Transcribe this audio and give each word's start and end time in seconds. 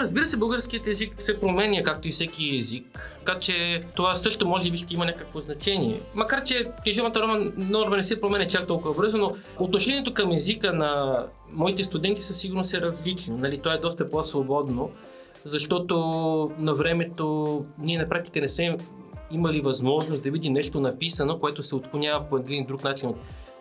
Разбира 0.00 0.26
се, 0.26 0.36
българският 0.36 0.86
език 0.86 1.14
се 1.18 1.40
променя, 1.40 1.82
както 1.82 2.08
и 2.08 2.10
всеки 2.10 2.56
език, 2.56 3.16
така 3.18 3.38
че 3.38 3.84
това 3.96 4.14
също 4.14 4.48
може 4.48 4.70
би 4.70 4.76
ще 4.76 4.94
има 4.94 5.04
някакво 5.04 5.40
значение. 5.40 6.00
Макар, 6.14 6.44
че 6.44 6.70
книжовната 6.82 7.18
норма, 7.18 7.52
норма 7.56 7.96
не 7.96 8.02
се 8.02 8.20
променя 8.20 8.46
чак 8.46 8.66
толкова 8.66 8.94
бързо, 8.94 9.16
но 9.16 9.36
отношението 9.58 10.14
към 10.14 10.32
езика 10.32 10.72
на 10.72 11.24
моите 11.52 11.84
студенти 11.84 12.22
със 12.22 12.38
сигурност 12.38 12.74
е 12.74 12.80
различно. 12.80 13.36
Нали? 13.36 13.60
То 13.60 13.72
е 13.72 13.78
доста 13.78 14.10
по-свободно, 14.10 14.90
защото 15.44 15.96
на 16.58 16.74
времето 16.74 17.64
ние 17.78 17.98
на 17.98 18.08
практика 18.08 18.40
не 18.40 18.48
сме 18.48 18.76
имали 19.30 19.60
възможност 19.60 20.22
да 20.22 20.30
видим 20.30 20.52
нещо 20.52 20.80
написано, 20.80 21.38
което 21.38 21.62
се 21.62 21.74
отклонява 21.74 22.28
по 22.30 22.36
един 22.36 22.66
друг 22.66 22.84
начин 22.84 23.08
от 23.08 23.16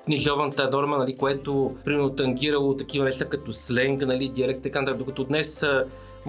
книжовната 0.05 0.69
норма, 0.69 0.97
нали, 0.97 1.17
което 1.17 1.75
примерно 1.85 2.09
тангирало 2.09 2.77
такива 2.77 3.05
неща 3.05 3.25
като 3.25 3.53
сленг, 3.53 4.01
нали, 4.01 4.29
диалект, 4.29 4.63
така 4.63 4.81
докато 4.81 5.23
днес 5.23 5.65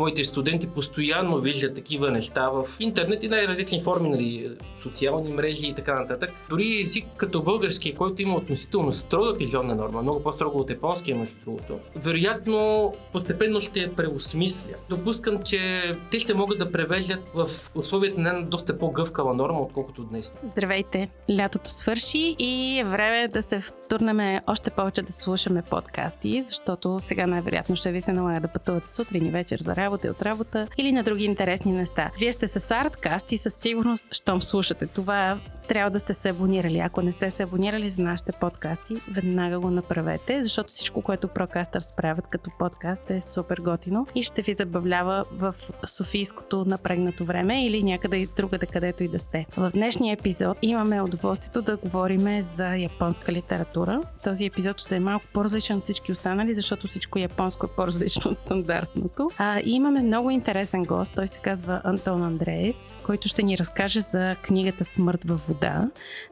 моите 0.00 0.24
студенти 0.24 0.66
постоянно 0.66 1.38
виждат 1.38 1.74
такива 1.74 2.10
неща 2.10 2.48
в 2.48 2.64
интернет 2.80 3.22
и 3.22 3.28
най-различни 3.28 3.82
форми, 3.82 4.08
нали, 4.08 4.50
социални 4.82 5.32
мрежи 5.32 5.66
и 5.66 5.74
така 5.74 6.00
нататък. 6.00 6.30
Дори 6.50 6.80
език 6.80 7.04
като 7.16 7.42
български, 7.42 7.94
който 7.94 8.22
има 8.22 8.36
относително 8.36 8.92
строга 8.92 9.34
книжовна 9.34 9.74
норма, 9.74 10.02
много 10.02 10.22
по-строго 10.22 10.58
от 10.58 10.70
японския, 10.70 11.16
между 11.16 11.58
вероятно 11.96 12.94
постепенно 13.12 13.60
ще 13.60 13.92
преосмисля. 13.92 14.74
Допускам, 14.88 15.42
че 15.42 15.92
те 16.10 16.18
ще 16.20 16.34
могат 16.34 16.58
да 16.58 16.72
превеждат 16.72 17.20
в 17.34 17.50
условията 17.74 18.20
на 18.20 18.28
една 18.28 18.42
доста 18.42 18.78
по-гъвкава 18.78 19.34
норма, 19.34 19.60
отколкото 19.60 20.02
днес. 20.02 20.34
Здравейте! 20.44 21.08
Лятото 21.38 21.70
свърши 21.70 22.36
и 22.38 22.78
е 22.78 22.84
време 22.84 23.28
да 23.28 23.42
се 23.42 23.60
втурнем 23.90 24.40
още 24.46 24.70
повече 24.70 25.02
да 25.02 25.12
слушаме 25.12 25.62
подкасти, 25.62 26.42
защото 26.46 27.00
сега 27.00 27.26
най-вероятно 27.26 27.76
ще 27.76 27.92
ви 27.92 28.00
се 28.00 28.12
налага 28.12 28.40
да 28.40 28.48
пътувате 28.48 28.88
сутрин 28.88 29.26
и 29.26 29.30
вечер 29.30 29.58
за 29.60 29.76
работа 29.76 30.06
и 30.06 30.10
от 30.10 30.22
работа 30.22 30.66
или 30.78 30.92
на 30.92 31.02
други 31.02 31.24
интересни 31.24 31.72
места. 31.72 32.10
Вие 32.18 32.32
сте 32.32 32.48
с 32.48 32.70
Арткаст 32.70 33.32
и 33.32 33.38
със 33.38 33.54
сигурност, 33.54 34.04
щом 34.10 34.42
слушате 34.42 34.86
това, 34.86 35.38
трябва 35.70 35.90
да 35.90 36.00
сте 36.00 36.14
се 36.14 36.28
абонирали. 36.28 36.78
Ако 36.78 37.02
не 37.02 37.12
сте 37.12 37.30
се 37.30 37.42
абонирали 37.42 37.90
за 37.90 38.02
нашите 38.02 38.32
подкасти, 38.32 38.94
веднага 39.10 39.60
го 39.60 39.70
направете, 39.70 40.42
защото 40.42 40.68
всичко, 40.68 41.02
което 41.02 41.28
Procasters 41.28 41.96
правят 41.96 42.26
като 42.26 42.50
подкаст 42.58 43.10
е 43.10 43.20
супер 43.20 43.56
готино 43.56 44.06
и 44.14 44.22
ще 44.22 44.42
ви 44.42 44.54
забавлява 44.54 45.24
в 45.32 45.54
Софийското 45.86 46.64
напрегнато 46.64 47.24
време 47.24 47.66
или 47.66 47.82
някъде 47.82 48.16
и 48.16 48.28
другаде, 48.36 48.66
където 48.66 49.04
и 49.04 49.08
да 49.08 49.18
сте. 49.18 49.46
В 49.56 49.70
днешния 49.74 50.12
епизод 50.12 50.58
имаме 50.62 51.02
удоволствието 51.02 51.62
да 51.62 51.76
говорим 51.76 52.42
за 52.42 52.76
японска 52.76 53.32
литература. 53.32 54.02
Този 54.24 54.44
епизод 54.46 54.80
ще 54.80 54.96
е 54.96 55.00
малко 55.00 55.24
по-различен 55.32 55.76
от 55.76 55.84
всички 55.84 56.12
останали, 56.12 56.54
защото 56.54 56.86
всичко 56.86 57.18
японско 57.18 57.66
е 57.66 57.74
по-различно 57.76 58.30
от 58.30 58.36
стандартното. 58.36 59.30
А, 59.38 59.60
и 59.60 59.70
имаме 59.70 60.02
много 60.02 60.30
интересен 60.30 60.84
гост. 60.84 61.12
Той 61.14 61.28
се 61.28 61.40
казва 61.40 61.80
Антон 61.84 62.22
Андреев 62.22 62.76
който 63.10 63.28
ще 63.28 63.42
ни 63.42 63.58
разкаже 63.58 64.00
за 64.00 64.36
книгата 64.42 64.84
Смърт 64.84 65.24
във 65.24 65.46
вода 65.48 65.88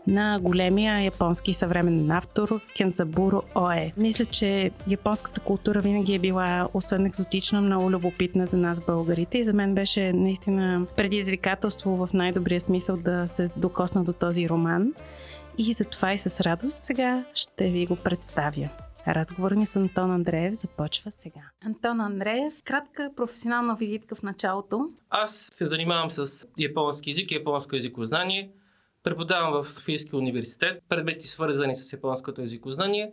на 0.07 0.41
големия 0.43 1.01
японски 1.01 1.53
съвременен 1.53 2.11
автор 2.11 2.61
Кензабуро 2.77 3.43
Ое. 3.55 3.93
Мисля, 3.97 4.25
че 4.25 4.71
японската 4.89 5.41
култура 5.41 5.81
винаги 5.81 6.15
е 6.15 6.19
била 6.19 6.69
освен 6.75 7.07
екзотична, 7.07 7.61
много 7.61 7.91
любопитна 7.91 8.47
за 8.47 8.57
нас 8.57 8.81
българите 8.81 9.39
и 9.39 9.45
за 9.45 9.53
мен 9.53 9.75
беше 9.75 10.13
наистина 10.13 10.87
предизвикателство 10.97 11.97
в 11.97 12.09
най-добрия 12.15 12.61
смисъл 12.61 12.97
да 12.97 13.29
се 13.29 13.51
докосна 13.57 14.05
до 14.05 14.13
този 14.13 14.49
роман. 14.49 14.93
И 15.59 15.73
затова 15.73 16.13
и 16.13 16.19
с 16.19 16.41
радост 16.41 16.85
сега 16.85 17.25
ще 17.35 17.69
ви 17.69 17.87
го 17.87 17.97
представя. 17.97 18.69
Разговор 19.15 19.53
ни 19.53 19.67
с 19.67 19.77
Антон 19.77 20.11
Андреев 20.11 20.55
започва 20.55 21.11
сега. 21.11 21.41
Антон 21.67 22.01
Андреев, 22.01 22.55
кратка 22.65 23.11
професионална 23.17 23.77
визитка 23.77 24.15
в 24.15 24.23
началото. 24.23 24.91
Аз 25.11 25.51
се 25.55 25.67
занимавам 25.67 26.11
с 26.11 26.49
японски 26.59 27.11
язик 27.11 27.31
и 27.31 27.35
японско 27.35 27.77
езикознание. 27.77 28.51
Преподавам 29.03 29.53
в 29.53 29.69
Софийския 29.69 30.19
университет 30.19 30.83
предмети 30.89 31.29
свързани 31.29 31.77
с 31.77 31.93
японското 31.93 32.41
езикознание, 32.41 33.13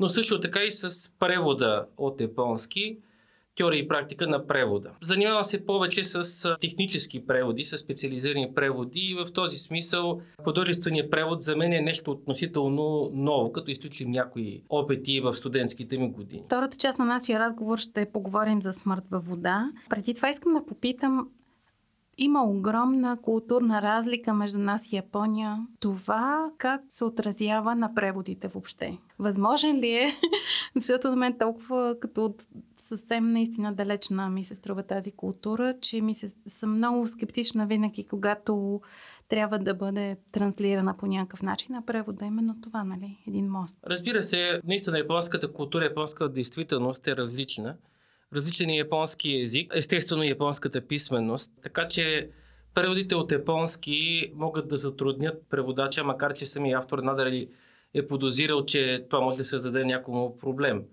но 0.00 0.08
също 0.08 0.40
така 0.40 0.64
и 0.64 0.70
с 0.70 1.14
превода 1.18 1.86
от 1.96 2.20
японски 2.20 2.98
теория 3.56 3.78
и 3.78 3.88
практика 3.88 4.26
на 4.26 4.46
превода. 4.46 4.90
Занимавам 5.02 5.44
се 5.44 5.66
повече 5.66 6.04
с 6.04 6.56
технически 6.60 7.26
преводи, 7.26 7.64
с 7.64 7.78
специализирани 7.78 8.54
преводи 8.54 9.00
и 9.00 9.14
в 9.14 9.32
този 9.32 9.56
смисъл 9.56 10.20
художественият 10.44 11.10
превод 11.10 11.40
за 11.40 11.56
мен 11.56 11.72
е 11.72 11.80
нещо 11.80 12.10
относително 12.10 13.10
ново, 13.14 13.52
като 13.52 13.70
изключим 13.70 14.10
някои 14.10 14.62
опити 14.68 15.20
в 15.20 15.34
студентските 15.34 15.98
ми 15.98 16.10
години. 16.10 16.42
Втората 16.46 16.76
част 16.76 16.98
на 16.98 17.04
нашия 17.04 17.38
разговор 17.38 17.78
ще 17.78 18.10
поговорим 18.12 18.62
за 18.62 18.72
смърт 18.72 19.04
във 19.10 19.26
вода. 19.26 19.70
Преди 19.90 20.14
това 20.14 20.30
искам 20.30 20.54
да 20.54 20.66
попитам 20.66 21.28
има 22.18 22.44
огромна 22.44 23.18
културна 23.22 23.82
разлика 23.82 24.34
между 24.34 24.58
нас 24.58 24.92
и 24.92 24.96
Япония. 24.96 25.66
Това 25.80 26.50
как 26.58 26.80
се 26.88 27.04
отразява 27.04 27.74
на 27.74 27.94
преводите 27.94 28.48
въобще? 28.48 28.98
Възможен 29.18 29.76
ли 29.76 29.90
е? 29.90 30.14
Защото 30.74 31.10
на 31.10 31.16
мен 31.16 31.38
толкова 31.38 31.96
като 32.00 32.24
от 32.24 32.42
съвсем 32.78 33.32
наистина 33.32 33.74
далечна 33.74 34.30
ми 34.30 34.44
се 34.44 34.54
струва 34.54 34.82
тази 34.82 35.12
култура, 35.12 35.74
че 35.80 36.00
ми 36.00 36.14
се, 36.14 36.28
съм 36.46 36.76
много 36.76 37.06
скептична 37.06 37.66
винаги, 37.66 38.04
когато 38.04 38.80
трябва 39.28 39.58
да 39.58 39.74
бъде 39.74 40.16
транслирана 40.32 40.96
по 40.96 41.06
някакъв 41.06 41.42
начин, 41.42 41.74
а 41.74 41.82
превода 41.86 42.24
е 42.24 42.28
именно 42.28 42.56
това, 42.62 42.84
нали? 42.84 43.18
Един 43.28 43.50
мост. 43.50 43.78
Разбира 43.86 44.22
се, 44.22 44.60
наистина 44.64 44.98
японската 44.98 45.52
култура, 45.52 45.84
японската 45.84 46.28
действителност 46.28 47.06
е 47.06 47.16
различна. 47.16 47.76
Различен 48.34 48.70
японски 48.70 49.40
език, 49.40 49.72
естествено 49.74 50.22
японската 50.22 50.86
писменост, 50.86 51.52
така 51.62 51.88
че 51.88 52.30
преводите 52.74 53.14
от 53.14 53.32
японски 53.32 54.30
могат 54.34 54.68
да 54.68 54.76
затруднят 54.76 55.42
преводача, 55.50 56.04
макар 56.04 56.34
че 56.34 56.46
самия 56.46 56.78
автор 56.78 56.98
надали 56.98 57.48
е 57.94 58.06
подозирал, 58.06 58.64
че 58.64 59.04
това 59.10 59.20
може 59.20 59.36
да 59.38 59.44
създаде 59.44 59.84
някому 59.84 60.38
проблем. 60.38 60.84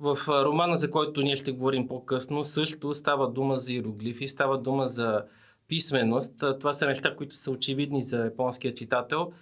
В 0.00 0.18
романа, 0.28 0.76
за 0.76 0.90
който 0.90 1.22
ние 1.22 1.36
ще 1.36 1.52
говорим 1.52 1.88
по-късно, 1.88 2.44
също 2.44 2.94
става 2.94 3.30
дума 3.30 3.56
за 3.56 3.72
иероглифи, 3.72 4.28
става 4.28 4.58
дума 4.58 4.86
за 4.86 5.24
писменост. 5.68 6.44
Това 6.60 6.72
са 6.72 6.86
неща, 6.86 7.16
които 7.16 7.36
са 7.36 7.50
очевидни 7.50 8.02
за 8.02 8.24
японския 8.24 8.74
читател, 8.74 9.32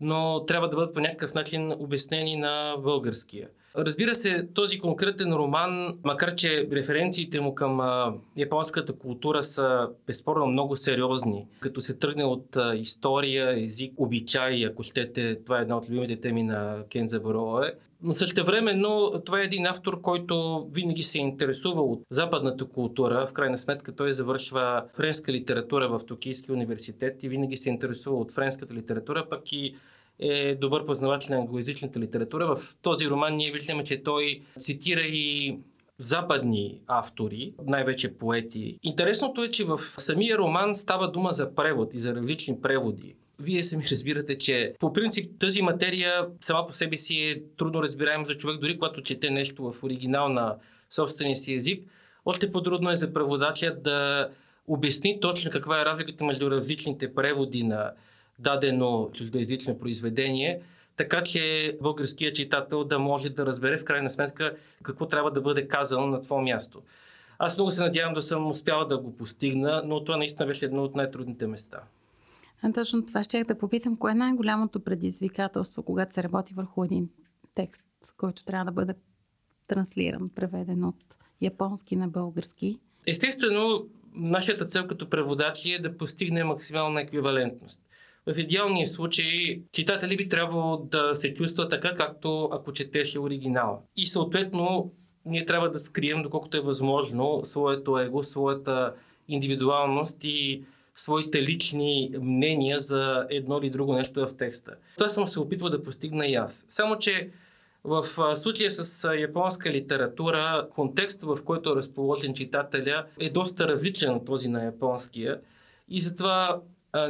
но 0.00 0.44
трябва 0.46 0.68
да 0.68 0.76
бъдат 0.76 0.94
по 0.94 1.00
някакъв 1.00 1.34
начин 1.34 1.72
обяснени 1.72 2.36
на 2.36 2.76
българския. 2.78 3.48
Разбира 3.76 4.14
се, 4.14 4.48
този 4.54 4.78
конкретен 4.78 5.32
роман, 5.32 5.98
макар 6.04 6.34
че 6.34 6.68
референциите 6.72 7.40
му 7.40 7.54
към 7.54 7.80
а, 7.80 8.14
японската 8.36 8.92
култура 8.92 9.42
са 9.42 9.88
безспорно 10.06 10.46
много 10.46 10.76
сериозни, 10.76 11.46
като 11.60 11.80
се 11.80 11.98
тръгне 11.98 12.24
от 12.24 12.56
а, 12.56 12.74
история, 12.76 13.64
език, 13.64 13.92
обичай, 13.96 14.66
ако 14.66 14.82
щете, 14.82 15.42
това 15.44 15.58
е 15.58 15.62
една 15.62 15.76
от 15.76 15.90
любимите 15.90 16.20
теми 16.20 16.42
на 16.42 16.84
Кенза 16.90 17.20
Бароe, 17.20 17.72
но 18.04 18.14
също 18.14 18.44
време, 18.44 18.74
но 18.74 19.22
това 19.24 19.40
е 19.40 19.44
един 19.44 19.66
автор, 19.66 20.00
който 20.00 20.66
винаги 20.72 21.02
се 21.02 21.18
е 21.18 21.20
интересувал 21.20 21.92
от 21.92 22.02
западната 22.10 22.64
култура. 22.64 23.26
В 23.26 23.32
крайна 23.32 23.58
сметка 23.58 23.96
той 23.96 24.12
завършва 24.12 24.84
френска 24.94 25.32
литература 25.32 25.88
в 25.88 26.06
Токийския 26.06 26.54
университет 26.54 27.22
и 27.22 27.28
винаги 27.28 27.56
се 27.56 27.70
е 27.70 27.72
интересувал 27.72 28.20
от 28.20 28.32
френската 28.32 28.74
литература, 28.74 29.26
пък 29.30 29.52
и 29.52 29.76
е 30.18 30.54
добър 30.54 30.86
познавател 30.86 31.34
на 31.34 31.40
англоязичната 31.40 32.00
литература. 32.00 32.56
В 32.56 32.76
този 32.82 33.08
роман 33.08 33.36
ние 33.36 33.52
виждаме, 33.52 33.84
че 33.84 34.02
той 34.02 34.40
цитира 34.58 35.00
и 35.00 35.58
западни 35.98 36.80
автори, 36.86 37.54
най-вече 37.66 38.14
поети. 38.14 38.78
Интересното 38.82 39.42
е, 39.42 39.50
че 39.50 39.64
в 39.64 39.78
самия 39.78 40.38
роман 40.38 40.74
става 40.74 41.10
дума 41.10 41.32
за 41.32 41.54
превод 41.54 41.94
и 41.94 41.98
за 41.98 42.14
различни 42.14 42.60
преводи. 42.60 43.14
Вие 43.38 43.62
сами 43.62 43.84
разбирате, 43.90 44.38
че 44.38 44.74
по 44.80 44.92
принцип 44.92 45.30
тази 45.38 45.62
материя 45.62 46.26
сама 46.40 46.66
по 46.66 46.72
себе 46.72 46.96
си 46.96 47.18
е 47.18 47.42
трудно 47.56 47.82
разбираема 47.82 48.26
за 48.26 48.36
човек, 48.36 48.60
дори 48.60 48.78
когато 48.78 49.02
чете 49.02 49.30
нещо 49.30 49.72
в 49.72 49.84
оригинал 49.84 50.28
на 50.28 50.56
собствения 50.90 51.36
си 51.36 51.54
език. 51.54 51.88
Още 52.26 52.52
по-трудно 52.52 52.90
е 52.90 52.96
за 52.96 53.12
преводача 53.12 53.76
да 53.76 54.28
обясни 54.66 55.20
точно 55.20 55.50
каква 55.50 55.80
е 55.80 55.84
разликата 55.84 56.24
между 56.24 56.50
различните 56.50 57.14
преводи 57.14 57.62
на 57.62 57.92
дадено 58.38 59.10
чуждоязично 59.12 59.78
произведение, 59.78 60.60
така 60.96 61.22
че 61.22 61.76
българският 61.82 62.34
читател 62.34 62.84
да 62.84 62.98
може 62.98 63.30
да 63.30 63.46
разбере 63.46 63.78
в 63.78 63.84
крайна 63.84 64.10
сметка 64.10 64.56
какво 64.82 65.06
трябва 65.06 65.30
да 65.30 65.40
бъде 65.40 65.68
казано 65.68 66.06
на 66.06 66.22
това 66.22 66.40
място. 66.40 66.82
Аз 67.38 67.56
много 67.56 67.70
се 67.70 67.80
надявам 67.80 68.14
да 68.14 68.22
съм 68.22 68.50
успял 68.50 68.84
да 68.84 68.98
го 68.98 69.16
постигна, 69.16 69.82
но 69.84 70.04
това 70.04 70.16
наистина 70.16 70.46
беше 70.46 70.64
едно 70.64 70.84
от 70.84 70.94
най-трудните 70.94 71.46
места. 71.46 71.80
А 72.64 72.72
точно 72.72 73.06
това 73.06 73.22
ще 73.22 73.44
да 73.44 73.58
попитам, 73.58 73.96
кое 73.96 74.12
е 74.12 74.14
най-голямото 74.14 74.80
предизвикателство, 74.80 75.82
когато 75.82 76.14
се 76.14 76.22
работи 76.22 76.54
върху 76.54 76.84
един 76.84 77.08
текст, 77.54 77.84
който 78.16 78.44
трябва 78.44 78.64
да 78.64 78.72
бъде 78.72 78.94
транслиран, 79.66 80.30
преведен 80.34 80.84
от 80.84 81.16
японски 81.40 81.96
на 81.96 82.08
български? 82.08 82.78
Естествено, 83.06 83.86
нашата 84.14 84.64
цел 84.64 84.86
като 84.86 85.10
преводачи 85.10 85.72
е 85.72 85.78
да 85.78 85.96
постигне 85.98 86.44
максимална 86.44 87.00
еквивалентност. 87.00 87.80
В 88.26 88.38
идеалния 88.38 88.86
случай 88.86 89.62
читатели 89.72 90.16
би 90.16 90.28
трябвало 90.28 90.76
да 90.76 91.14
се 91.14 91.34
чувства 91.34 91.68
така, 91.68 91.94
както 91.94 92.48
ако 92.52 92.72
четеше 92.72 93.18
оригинала. 93.18 93.78
И 93.96 94.06
съответно 94.06 94.92
ние 95.26 95.46
трябва 95.46 95.70
да 95.70 95.78
скрием, 95.78 96.22
доколкото 96.22 96.56
е 96.56 96.60
възможно, 96.60 97.40
своето 97.44 97.98
его, 97.98 98.22
своята 98.22 98.94
индивидуалност 99.28 100.24
и 100.24 100.64
своите 100.96 101.42
лични 101.42 102.10
мнения 102.20 102.78
за 102.78 103.26
едно 103.30 103.58
или 103.58 103.70
друго 103.70 103.94
нещо 103.94 104.26
в 104.26 104.36
текста. 104.36 104.74
Това 104.98 105.08
съм 105.08 105.28
се 105.28 105.40
опитвал 105.40 105.70
да 105.70 105.82
постигна 105.82 106.26
и 106.26 106.34
аз. 106.34 106.66
Само, 106.68 106.98
че 106.98 107.30
в 107.84 108.06
случая 108.36 108.70
с 108.70 109.14
японска 109.18 109.70
литература, 109.70 110.68
контекстът, 110.74 111.28
в 111.28 111.44
който 111.44 111.70
е 111.70 111.76
разположен 111.76 112.34
читателя, 112.34 113.06
е 113.20 113.30
доста 113.30 113.68
различен 113.68 114.10
от 114.14 114.26
този 114.26 114.48
на 114.48 114.64
японския. 114.64 115.40
И 115.88 116.00
затова 116.00 116.60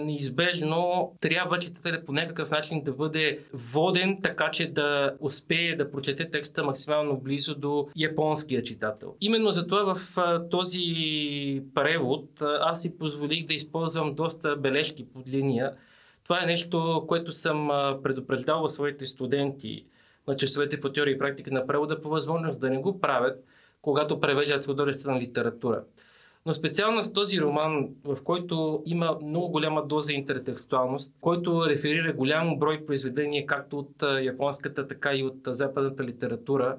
неизбежно 0.00 1.12
трябва 1.20 1.58
читателят 1.58 2.06
по 2.06 2.12
някакъв 2.12 2.50
начин 2.50 2.82
да 2.82 2.92
бъде 2.92 3.38
воден, 3.52 4.19
така 4.22 4.50
че 4.50 4.66
да 4.66 5.14
успее 5.20 5.76
да 5.76 5.90
прочете 5.90 6.31
текста 6.31 6.64
максимално 6.64 7.20
близо 7.20 7.54
до 7.54 7.88
японския 7.96 8.62
читател. 8.62 9.14
Именно 9.20 9.50
затова 9.50 9.94
в 9.94 9.98
този 10.50 10.84
превод 11.75 12.42
аз 12.42 12.82
си 12.82 12.98
позволих 12.98 13.46
да 13.46 13.54
използвам 13.54 14.14
доста 14.14 14.56
бележки 14.56 15.06
под 15.08 15.28
линия. 15.28 15.72
Това 16.25 16.42
е 16.42 16.46
нещо, 16.46 17.04
което 17.08 17.32
съм 17.32 17.69
предупреждал 18.02 18.69
своите 18.69 19.06
студенти 19.06 19.84
на 20.28 20.36
часовете 20.36 20.81
по 20.81 20.92
теория 20.92 21.14
и 21.14 21.19
практика 21.19 21.50
на 21.50 21.66
превода 21.66 22.00
по 22.00 22.08
възможност 22.08 22.60
да 22.60 22.70
не 22.70 22.78
го 22.78 23.00
правят, 23.00 23.44
когато 23.82 24.20
превеждат 24.20 24.66
художествена 24.66 25.20
литература. 25.20 25.84
Но 26.46 26.55
специално 26.55 27.02
с 27.02 27.12
този 27.12 27.41
роман, 27.41 27.88
в 28.05 28.19
който 28.25 28.82
има 28.87 29.19
много 29.23 29.49
голяма 29.49 29.87
доза 29.87 30.12
интертекстуалност, 30.12 31.14
който 31.20 31.67
реферира 31.67 32.12
голям 32.12 32.58
брой 32.58 32.87
произведения, 32.87 33.46
както 33.46 33.79
от 33.79 34.02
японската, 34.23 34.87
така 34.87 35.14
и 35.14 35.23
от 35.23 35.37
западната 35.46 36.05
литература, 36.05 36.76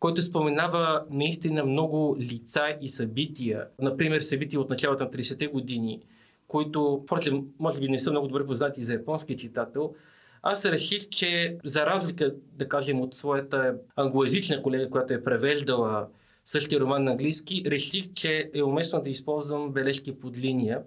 който 0.00 0.22
споменава 0.22 1.04
наистина 1.10 1.64
много 1.64 2.16
лица 2.20 2.76
и 2.80 2.88
събития. 2.88 3.66
Например, 3.80 4.20
събития 4.20 4.60
от 4.60 4.70
началото 4.70 5.04
на 5.04 5.10
30-те 5.10 5.46
години, 5.46 6.02
които, 6.48 7.00
впрочем, 7.04 7.44
може 7.58 7.80
би 7.80 7.88
не 7.88 7.98
са 7.98 8.10
много 8.10 8.28
добре 8.28 8.46
познати 8.46 8.82
за 8.82 8.92
японския 8.92 9.36
читател, 9.36 9.94
аз 10.42 10.64
реших, 10.64 11.08
че 11.08 11.58
за 11.64 11.86
разлика, 11.86 12.34
да 12.52 12.68
кажем, 12.68 13.00
от 13.00 13.14
своята 13.14 13.74
англоязична 13.96 14.62
колега, 14.62 14.90
която 14.90 15.14
е 15.14 15.22
превеждала 15.22 16.06
същия 16.46 16.80
роман 16.80 17.04
на 17.04 17.10
английски, 17.10 17.62
реших, 17.66 18.12
че 18.14 18.50
е 18.54 18.62
уместно 18.62 19.02
да 19.02 19.10
използвам 19.10 19.72
бележки 19.72 20.18
под 20.18 20.38
линия, 20.38 20.82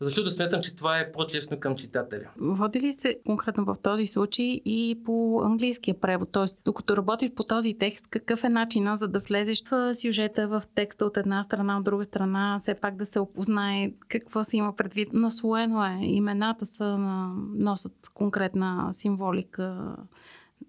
защото 0.00 0.30
смятам, 0.30 0.62
че 0.62 0.74
това 0.74 0.98
е 0.98 1.12
по-честно 1.12 1.60
към 1.60 1.76
читателя. 1.76 2.30
Води 2.36 2.80
ли 2.80 2.92
се 2.92 3.18
конкретно 3.26 3.64
в 3.64 3.74
този 3.82 4.06
случай 4.06 4.60
и 4.64 4.98
по 5.04 5.40
английския 5.44 6.00
превод? 6.00 6.28
Тоест, 6.32 6.58
докато 6.64 6.96
работиш 6.96 7.30
по 7.30 7.44
този 7.44 7.74
текст, 7.78 8.06
какъв 8.06 8.44
е 8.44 8.48
начина 8.48 8.96
за 8.96 9.08
да 9.08 9.18
влезеш 9.18 9.64
в 9.64 9.94
сюжета, 9.94 10.48
в 10.48 10.62
текста 10.74 11.06
от 11.06 11.16
една 11.16 11.42
страна, 11.42 11.78
от 11.78 11.84
друга 11.84 12.04
страна, 12.04 12.58
все 12.60 12.74
пак 12.74 12.96
да 12.96 13.06
се 13.06 13.20
опознае 13.20 13.92
какво 14.08 14.44
се 14.44 14.56
има 14.56 14.76
предвид? 14.76 15.12
Наслоено 15.12 15.84
е. 15.84 15.98
Имената 16.02 16.66
са 16.66 16.98
носят 17.54 18.10
конкретна 18.14 18.88
символика, 18.92 19.96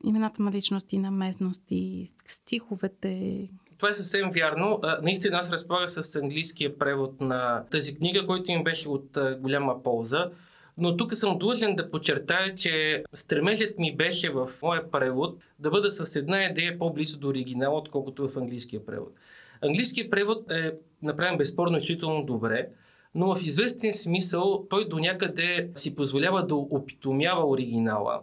имената 0.04 0.44
на 0.44 0.52
личности, 0.52 0.98
на 0.98 1.12
местности, 1.12 2.08
стиховете, 2.28 3.48
това 3.86 3.92
е 3.92 4.04
съвсем 4.04 4.30
вярно. 4.30 4.82
Наистина 5.02 5.38
аз 5.38 5.52
разполагах 5.52 5.92
с 5.92 6.16
английския 6.16 6.78
превод 6.78 7.22
на 7.22 7.64
тази 7.72 7.96
книга, 7.96 8.26
който 8.28 8.52
им 8.52 8.64
беше 8.64 8.90
от 8.90 9.18
голяма 9.40 9.84
полза. 9.84 10.30
Но 10.78 10.98
тук 10.98 11.16
съм 11.16 11.38
длъжен 11.38 11.76
да 11.76 11.92
подчертая, 11.92 12.56
че 12.56 13.04
стремежът 13.14 13.80
ми 13.80 13.96
беше 13.96 14.30
в 14.30 14.50
моя 14.64 14.92
превод 14.92 15.38
да 15.60 15.70
бъда 15.70 15.92
с 15.92 16.16
една 16.16 16.44
идея 16.44 16.80
по-близо 16.80 17.20
до 17.20 17.28
оригинала, 17.28 17.78
отколкото 17.78 18.30
в 18.30 18.38
английския 18.38 18.86
превод. 18.86 19.14
Английският 19.62 20.12
превод 20.12 20.52
е 20.52 20.74
направен 21.02 21.38
безспорно 21.38 21.78
изключително 21.78 22.26
добре, 22.26 22.68
но 23.16 23.36
в 23.36 23.42
известен 23.44 23.94
смисъл 23.94 24.66
той 24.70 24.88
до 24.88 25.00
някъде 25.00 25.70
си 25.76 25.96
позволява 25.96 26.48
да 26.48 26.56
опитомява 26.56 27.50
оригинала, 27.50 28.22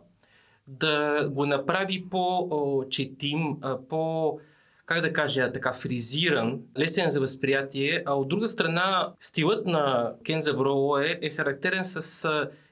да 0.67 1.29
го 1.29 1.47
направи 1.47 2.05
по-четим, 2.11 3.56
по 3.88 4.38
как 4.93 5.03
да 5.03 5.12
кажа, 5.12 5.53
така 5.53 5.73
фризиран, 5.73 6.61
лесен 6.79 7.11
за 7.11 7.21
възприятие, 7.21 8.03
а 8.06 8.15
от 8.15 8.29
друга 8.29 8.49
страна 8.49 9.12
стилът 9.21 9.67
на 9.67 10.12
Кенза 10.25 10.53
Броу 10.53 10.99
е, 10.99 11.19
е 11.23 11.31
характерен 11.31 11.85
с 11.85 12.29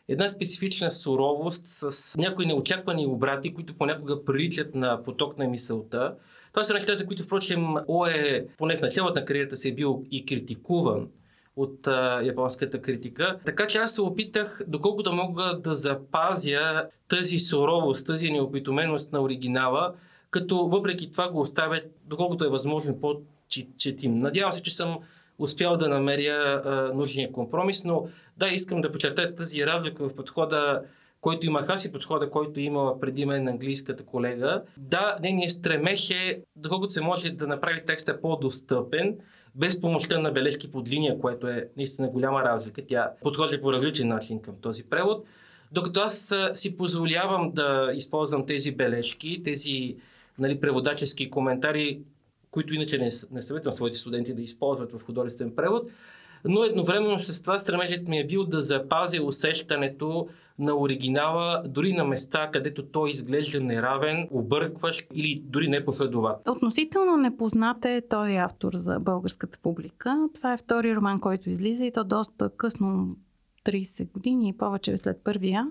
една 0.08 0.28
специфична 0.28 0.90
суровост, 0.90 1.62
с 1.64 2.17
някои 2.17 2.46
неочаквани 2.46 3.06
обрати, 3.06 3.55
които 3.55 3.75
понякога 3.75 4.25
приличат 4.25 4.75
на 4.75 5.02
поток 5.05 5.38
на 5.38 5.49
мисълта. 5.49 6.14
Това 6.52 6.64
са 6.64 6.75
неща, 6.75 6.94
за 6.94 7.06
които, 7.06 7.22
впрочем, 7.22 7.67
О 7.88 8.06
е, 8.06 8.46
поне 8.58 8.76
в 8.76 8.82
началото 8.82 9.20
на 9.20 9.25
кариерата 9.25 9.56
си 9.56 9.69
е 9.69 9.75
бил 9.75 10.05
и 10.11 10.26
критикуван 10.26 11.08
от 11.56 11.87
а, 11.87 12.23
японската 12.23 12.82
критика. 12.82 13.38
Така 13.44 13.66
че 13.66 13.78
аз 13.78 13.94
се 13.94 14.02
опитах, 14.02 14.62
доколкото 14.66 15.12
мога 15.12 15.58
да 15.64 15.75
запазя 15.75 16.87
тази 17.08 17.38
суровост, 17.38 18.06
тази 18.06 18.31
неопитоменост 18.31 19.12
на 19.12 19.20
оригинала, 19.23 19.94
като 20.30 20.68
въпреки 20.68 21.10
това 21.10 21.30
го 21.30 21.40
оставят, 21.40 21.84
доколкото 22.04 22.44
е 22.44 22.48
възможно, 22.48 23.00
по-четим. 23.00 24.18
Надявам 24.18 24.52
се, 24.52 24.62
че 24.62 24.74
съм 24.74 24.98
успял 25.38 25.76
да 25.76 25.88
намеря 25.88 26.62
а, 26.64 26.94
нужния 26.94 27.32
компромис, 27.32 27.84
но 27.84 28.08
да, 28.36 28.48
искам 28.48 28.80
да 28.80 28.92
подчертая 28.92 29.34
тази 29.34 29.66
разлика 29.66 30.08
в 30.08 30.16
подхода, 30.16 30.82
който 31.20 31.46
имах 31.46 31.68
аз 31.68 31.84
и 31.84 31.92
подхода, 31.92 32.30
който 32.30 32.60
има 32.60 33.00
преди 33.00 33.26
мен 33.26 33.48
английската 33.48 34.04
колега. 34.04 34.62
Да, 34.76 35.16
нейният 35.22 35.52
стремеж 35.52 36.10
е, 36.10 36.42
доколкото 36.56 36.92
се 36.92 37.00
може 37.00 37.30
да 37.30 37.46
направи 37.46 37.86
текста 37.86 38.20
по-достъпен, 38.20 39.16
без 39.54 39.80
помощта 39.80 40.18
на 40.18 40.30
бележки 40.30 40.70
под 40.70 40.88
линия, 40.88 41.18
което 41.18 41.48
е 41.48 41.68
наистина 41.76 42.08
голяма 42.08 42.44
разлика. 42.44 42.82
Тя 42.88 43.10
подходи 43.22 43.60
по 43.60 43.72
различен 43.72 44.08
начин 44.08 44.42
към 44.42 44.54
този 44.62 44.84
превод. 44.84 45.26
Докато 45.72 46.00
аз 46.00 46.34
си 46.54 46.76
позволявам 46.76 47.52
да 47.52 47.90
използвам 47.94 48.46
тези 48.46 48.72
бележки, 48.72 49.42
тези 49.44 49.96
нали, 50.40 50.60
преводачески 50.60 51.31
коментари, 51.31 52.00
които 52.50 52.75
иначе 52.75 52.98
не, 52.98 53.08
не 53.31 53.42
съветвам 53.42 53.72
своите 53.72 53.98
студенти 53.98 54.34
да 54.34 54.42
използват 54.42 54.92
в 54.92 55.02
художествен 55.04 55.56
превод, 55.56 55.90
но 56.44 56.64
едновременно 56.64 57.20
с 57.20 57.40
това 57.40 57.58
стремежът 57.58 58.08
ми 58.08 58.19
е 58.19 58.26
бил 58.26 58.44
да 58.44 58.60
запазя 58.60 59.22
усещането 59.22 60.28
на 60.58 60.76
оригинала, 60.76 61.62
дори 61.66 61.92
на 61.92 62.04
места, 62.04 62.50
където 62.52 62.87
той 62.87 63.10
изглежда 63.10 63.60
неравен, 63.60 64.28
объркващ 64.31 65.06
или 65.14 65.42
дори 65.44 65.69
непоследовател. 65.69 66.52
Относително 66.52 67.16
непознат 67.16 67.84
е 67.84 68.02
този 68.10 68.37
автор 68.37 68.72
за 68.75 69.00
българската 69.00 69.58
публика. 69.62 70.28
Това 70.34 70.52
е 70.52 70.56
втори 70.56 70.96
роман, 70.96 71.20
който 71.20 71.50
излиза 71.50 71.84
и 71.84 71.92
то 71.92 72.04
доста 72.04 72.50
късно, 72.56 73.16
30 73.64 74.12
години 74.12 74.49
и 74.49 74.56
повече 74.56 74.97
след 74.97 75.25
първия. 75.25 75.68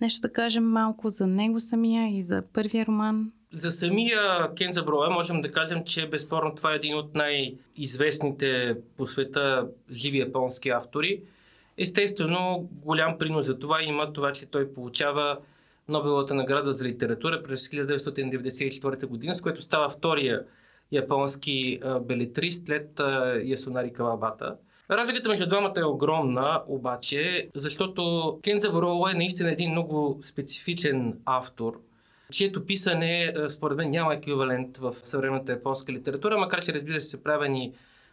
Нещо 0.00 0.20
да 0.20 0.32
кажем 0.32 0.64
малко 0.64 1.10
за 1.10 1.26
него 1.26 1.60
самия 1.60 2.18
и 2.18 2.22
за 2.22 2.42
първия 2.52 2.86
роман. 2.86 3.32
За 3.52 3.70
самия 3.70 4.54
Кен 4.54 4.72
Заброя 4.72 5.10
можем 5.10 5.40
да 5.40 5.52
кажем, 5.52 5.84
че 5.84 6.06
безспорно 6.06 6.54
това 6.54 6.72
е 6.72 6.76
един 6.76 6.96
от 6.96 7.14
най-известните 7.14 8.76
по 8.96 9.06
света 9.06 9.68
живи 9.90 10.18
японски 10.18 10.68
автори. 10.68 11.20
Естествено, 11.78 12.68
голям 12.72 13.18
принос 13.18 13.46
за 13.46 13.58
това 13.58 13.82
има 13.82 14.12
това, 14.12 14.32
че 14.32 14.46
той 14.46 14.74
получава 14.74 15.38
Нобеловата 15.88 16.34
награда 16.34 16.72
за 16.72 16.84
литература 16.84 17.42
през 17.42 17.68
1994 17.68 19.06
година, 19.06 19.34
с 19.34 19.40
което 19.40 19.62
става 19.62 19.88
втория 19.88 20.42
японски 20.92 21.80
белетрист 22.00 22.66
след 22.66 23.00
Ясунари 23.44 23.92
Кавабата. 23.92 24.56
Разликата 24.90 25.28
между 25.28 25.46
двамата 25.46 25.74
е 25.76 25.84
огромна, 25.84 26.62
обаче, 26.66 27.48
защото 27.54 28.38
Кен 28.42 28.60
Заброла 28.60 29.10
е 29.10 29.14
наистина 29.14 29.52
един 29.52 29.70
много 29.70 30.18
специфичен 30.22 31.18
автор– 31.24 31.80
чието 32.32 32.66
писане, 32.66 33.24
е, 33.24 33.48
според 33.48 33.76
мен, 33.76 33.90
няма 33.90 34.14
еквивалент 34.14 34.76
в 34.76 34.94
съвременната 35.02 35.52
японска 35.52 35.92
литература, 35.92 36.38
макар 36.38 36.64
че 36.64 36.74
разбира 36.74 37.00
се 37.00 37.08
са 37.08 37.22
правени 37.22 37.72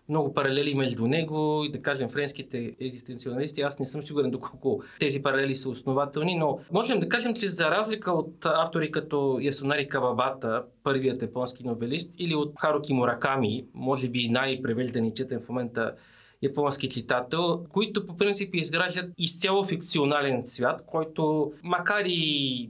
много 0.09 0.33
паралели 0.33 0.75
между 0.75 1.07
него 1.07 1.63
и 1.65 1.71
да 1.71 1.81
кажем 1.81 2.09
френските 2.09 2.75
екзистенциалисти. 2.79 3.61
Аз 3.61 3.79
не 3.79 3.85
съм 3.85 4.01
сигурен 4.01 4.31
доколко 4.31 4.83
тези 4.99 5.21
паралели 5.21 5.55
са 5.55 5.69
основателни, 5.69 6.35
но 6.35 6.59
можем 6.71 6.99
да 6.99 7.09
кажем, 7.09 7.33
че 7.33 7.47
за 7.47 7.71
разлика 7.71 8.11
от 8.11 8.45
автори 8.45 8.91
като 8.91 9.39
Ясунари 9.41 9.87
Кавабата, 9.87 10.63
първият 10.83 11.21
японски 11.21 11.63
новелист, 11.63 12.11
или 12.17 12.35
от 12.35 12.53
Харуки 12.59 12.93
Мураками, 12.93 13.65
може 13.73 14.09
би 14.09 14.29
най-превеждан 14.29 15.11
четен 15.13 15.41
в 15.41 15.49
момента 15.49 15.93
японски 16.41 16.89
читател, 16.89 17.65
които 17.69 18.05
по 18.05 18.17
принцип 18.17 18.55
изграждат 18.55 19.11
изцяло 19.17 19.63
фикционален 19.63 20.45
свят, 20.45 20.83
който 20.87 21.53
макар 21.63 22.03
и 22.05 22.69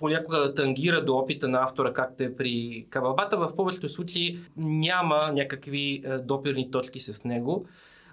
понякога 0.00 0.54
тангира 0.54 1.04
до 1.04 1.16
опита 1.16 1.48
на 1.48 1.62
автора, 1.62 1.92
както 1.92 2.22
е 2.22 2.36
при 2.36 2.86
Кавабата. 2.90 3.36
В 3.36 3.56
повечето 3.56 3.88
случаи 3.88 4.38
няма 4.56 5.32
някакви 5.32 6.02
е, 6.04 6.18
допирни 6.18 6.70
точки 6.70 7.00
с 7.00 7.24
него. 7.24 7.66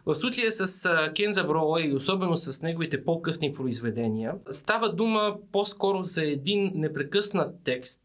В 0.05 0.15
случая 0.15 0.51
с 0.51 0.85
е, 0.85 1.13
Кен 1.13 1.33
Заброла 1.33 1.81
и 1.81 1.93
особено 1.93 2.37
с 2.37 2.61
неговите 2.61 3.03
по-късни 3.03 3.53
произведения, 3.53 4.35
става 4.51 4.93
дума 4.93 5.35
по-скоро 5.51 6.03
за 6.03 6.23
един 6.23 6.71
непрекъснат 6.75 7.55
текст, 7.63 8.01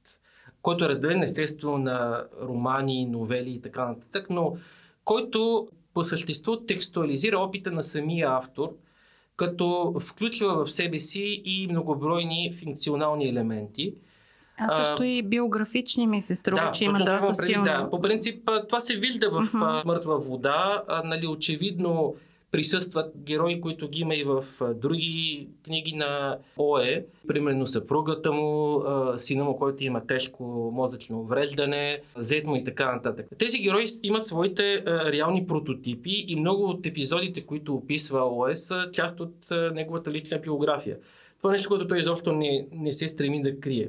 който 0.63 0.85
е 0.85 0.89
разделен 0.89 1.23
естествено 1.23 1.79
на 1.79 2.25
романи, 2.43 3.07
новели 3.07 3.51
и 3.51 3.61
така 3.61 3.87
нататък, 3.89 4.27
но 4.31 4.57
който 5.05 5.69
по 5.95 6.05
същество 6.05 6.61
текстуализира 6.61 7.39
опита 7.39 7.71
на 7.71 7.83
самия 7.83 8.31
автор, 8.31 8.75
като 9.37 9.95
включва 10.01 10.65
в 10.65 10.73
себе 10.73 11.01
си 11.01 11.43
и 11.45 11.67
многобройни 11.71 12.53
функционални 12.65 13.29
елементи. 13.29 13.95
А 14.59 14.85
също 14.85 15.03
а, 15.03 15.07
и 15.07 15.23
биографични 15.23 16.07
ми 16.07 16.23
се 16.23 16.35
струва, 16.35 16.65
да, 16.65 16.73
че 16.73 16.85
има 16.85 16.99
доста 16.99 17.35
силно. 17.35 17.65
Да, 17.65 17.91
по 17.91 18.01
принцип 18.01 18.51
това 18.69 18.81
се 18.81 18.97
вижда 18.97 19.31
в 19.31 19.43
uh-huh. 19.43 19.85
Мъртва 19.85 20.19
вода. 20.19 20.83
А, 20.89 21.03
нали, 21.03 21.27
очевидно 21.27 22.15
присъстват 22.53 23.13
герои, 23.17 23.61
които 23.61 23.89
ги 23.89 24.01
има 24.01 24.15
и 24.15 24.25
в 24.25 24.45
други 24.75 25.49
книги 25.65 25.93
на 25.97 26.39
ОЕ. 26.57 27.05
Примерно 27.29 27.67
съпругата 27.67 28.33
му, 28.33 28.83
сина 29.17 29.45
му, 29.45 29.57
който 29.57 29.85
има 29.85 30.07
тежко 30.07 30.71
мозъчно 30.75 31.21
увреждане, 31.21 32.01
зет 32.17 32.47
му 32.47 32.57
и 32.57 32.65
така 32.65 32.95
нататък. 32.95 33.27
Тези 33.39 33.59
герои 33.59 33.85
имат 34.03 34.27
своите 34.27 34.85
реални 34.87 35.47
прототипи 35.47 36.25
и 36.29 36.37
много 36.37 36.65
от 36.65 36.87
епизодите, 36.87 37.47
които 37.47 37.75
описва 37.75 38.37
ОЕ, 38.37 38.57
са 38.57 38.89
част 38.93 39.21
от 39.21 39.35
неговата 39.51 40.11
лична 40.11 40.39
биография. 40.39 40.97
Това 41.39 41.55
е 41.55 41.57
нещо, 41.57 41.69
което 41.69 41.89
той 41.89 42.01
изобщо 42.01 42.33
не, 42.33 42.67
не 42.73 42.93
се 42.93 43.09
стреми 43.09 43.43
да 43.43 43.61
крие. 43.61 43.89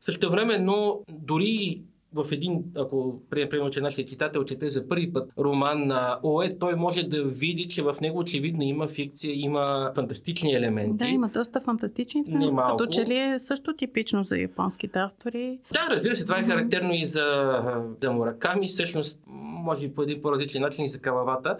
Също 0.00 0.30
време, 0.30 0.58
но 0.58 1.00
дори 1.12 1.82
в 2.14 2.26
един, 2.32 2.64
ако 2.76 3.20
примерно, 3.30 3.70
че 3.70 3.80
нашия 3.80 4.06
читател 4.06 4.44
чете 4.44 4.68
за 4.68 4.88
първи 4.88 5.12
път 5.12 5.30
роман 5.38 5.86
на 5.86 6.18
ОЕ, 6.22 6.58
той 6.58 6.74
може 6.74 7.02
да 7.02 7.24
види, 7.24 7.68
че 7.68 7.82
в 7.82 7.96
него 8.00 8.18
очевидно 8.18 8.62
има 8.62 8.88
фикция, 8.88 9.40
има 9.40 9.92
фантастични 9.94 10.54
елементи. 10.54 10.96
Да, 10.96 11.06
има 11.06 11.28
доста 11.28 11.60
фантастични. 11.60 12.22
Немалко. 12.26 12.76
Като 12.76 12.90
че 12.90 13.06
ли 13.06 13.16
е 13.16 13.38
също 13.38 13.74
типично 13.74 14.24
за 14.24 14.38
японските 14.38 14.98
автори. 14.98 15.58
Да, 15.72 15.94
разбира 15.94 16.16
се, 16.16 16.24
това 16.24 16.38
е 16.38 16.44
характерно 16.44 16.92
и 16.92 17.04
за, 17.04 17.58
за 18.02 18.12
Мураками, 18.12 18.68
всъщност, 18.68 19.22
може 19.26 19.88
би 19.88 19.94
по 19.94 20.02
един 20.02 20.22
по-различен 20.22 20.62
начин 20.62 20.84
и 20.84 20.88
за 20.88 21.00
Кававата. 21.00 21.58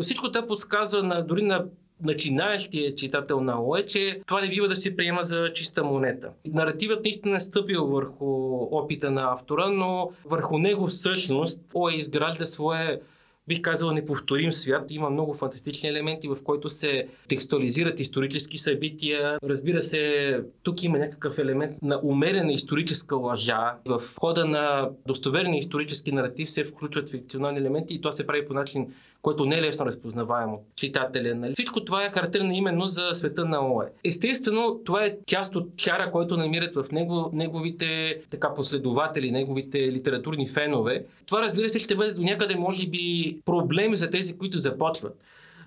Всичко 0.00 0.32
това 0.32 0.46
подсказва 0.46 1.02
на, 1.02 1.22
дори 1.26 1.42
на 1.42 1.64
начинаещия 2.02 2.94
читател 2.94 3.40
на 3.40 3.62
ОЕ, 3.62 3.86
че 3.86 4.20
това 4.26 4.40
не 4.40 4.48
бива 4.48 4.68
да 4.68 4.76
се 4.76 4.96
приема 4.96 5.22
за 5.22 5.52
чиста 5.54 5.84
монета. 5.84 6.30
Наративът 6.46 7.04
наистина 7.04 7.36
е 7.36 7.40
стъпил 7.40 7.86
върху 7.86 8.54
опита 8.70 9.10
на 9.10 9.32
автора, 9.32 9.68
но 9.68 10.10
върху 10.24 10.58
него 10.58 10.86
всъщност 10.86 11.60
ОЕ 11.74 11.94
изгражда 11.94 12.46
свое 12.46 13.00
бих 13.48 13.60
казал, 13.60 13.90
неповторим 13.90 14.52
свят. 14.52 14.86
Има 14.90 15.10
много 15.10 15.34
фантастични 15.34 15.88
елементи, 15.88 16.28
в 16.28 16.38
които 16.44 16.70
се 16.70 17.08
текстуализират 17.28 18.00
исторически 18.00 18.58
събития. 18.58 19.38
Разбира 19.44 19.82
се, 19.82 20.44
тук 20.62 20.82
има 20.82 20.98
някакъв 20.98 21.38
елемент 21.38 21.82
на 21.82 22.00
умерена 22.02 22.52
историческа 22.52 23.16
лъжа. 23.16 23.74
В 23.84 24.02
хода 24.20 24.44
на 24.44 24.90
достоверния 25.06 25.58
исторически 25.58 26.12
наратив 26.12 26.50
се 26.50 26.64
включват 26.64 27.10
фикционални 27.10 27.58
елементи 27.58 27.94
и 27.94 28.00
това 28.00 28.12
се 28.12 28.26
прави 28.26 28.46
по 28.46 28.54
начин, 28.54 28.94
който 29.22 29.44
не 29.44 29.56
е 29.56 29.62
лесно 29.62 29.86
разпознаваем 29.86 30.54
от 30.54 30.60
читателя. 30.76 31.34
Нали? 31.34 31.52
Всичко 31.52 31.84
това 31.84 32.04
е 32.04 32.10
характерно 32.10 32.52
именно 32.52 32.86
за 32.86 33.08
света 33.12 33.44
на 33.44 33.74
ОЕ. 33.74 33.86
Естествено, 34.04 34.80
това 34.84 35.04
е 35.04 35.16
част 35.26 35.56
от 35.56 35.76
чара, 35.76 36.10
който 36.12 36.36
намират 36.36 36.74
в 36.74 36.92
него 36.92 37.30
неговите 37.32 38.18
така 38.30 38.54
последователи, 38.54 39.30
неговите 39.30 39.92
литературни 39.92 40.48
фенове. 40.48 41.04
Това 41.26 41.42
разбира 41.42 41.70
се 41.70 41.78
ще 41.78 41.96
бъде 41.96 42.12
до 42.12 42.22
някъде 42.22 42.54
може 42.56 42.86
би 42.86 43.36
проблем 43.44 43.96
за 43.96 44.10
тези, 44.10 44.38
които 44.38 44.58
започват. 44.58 45.18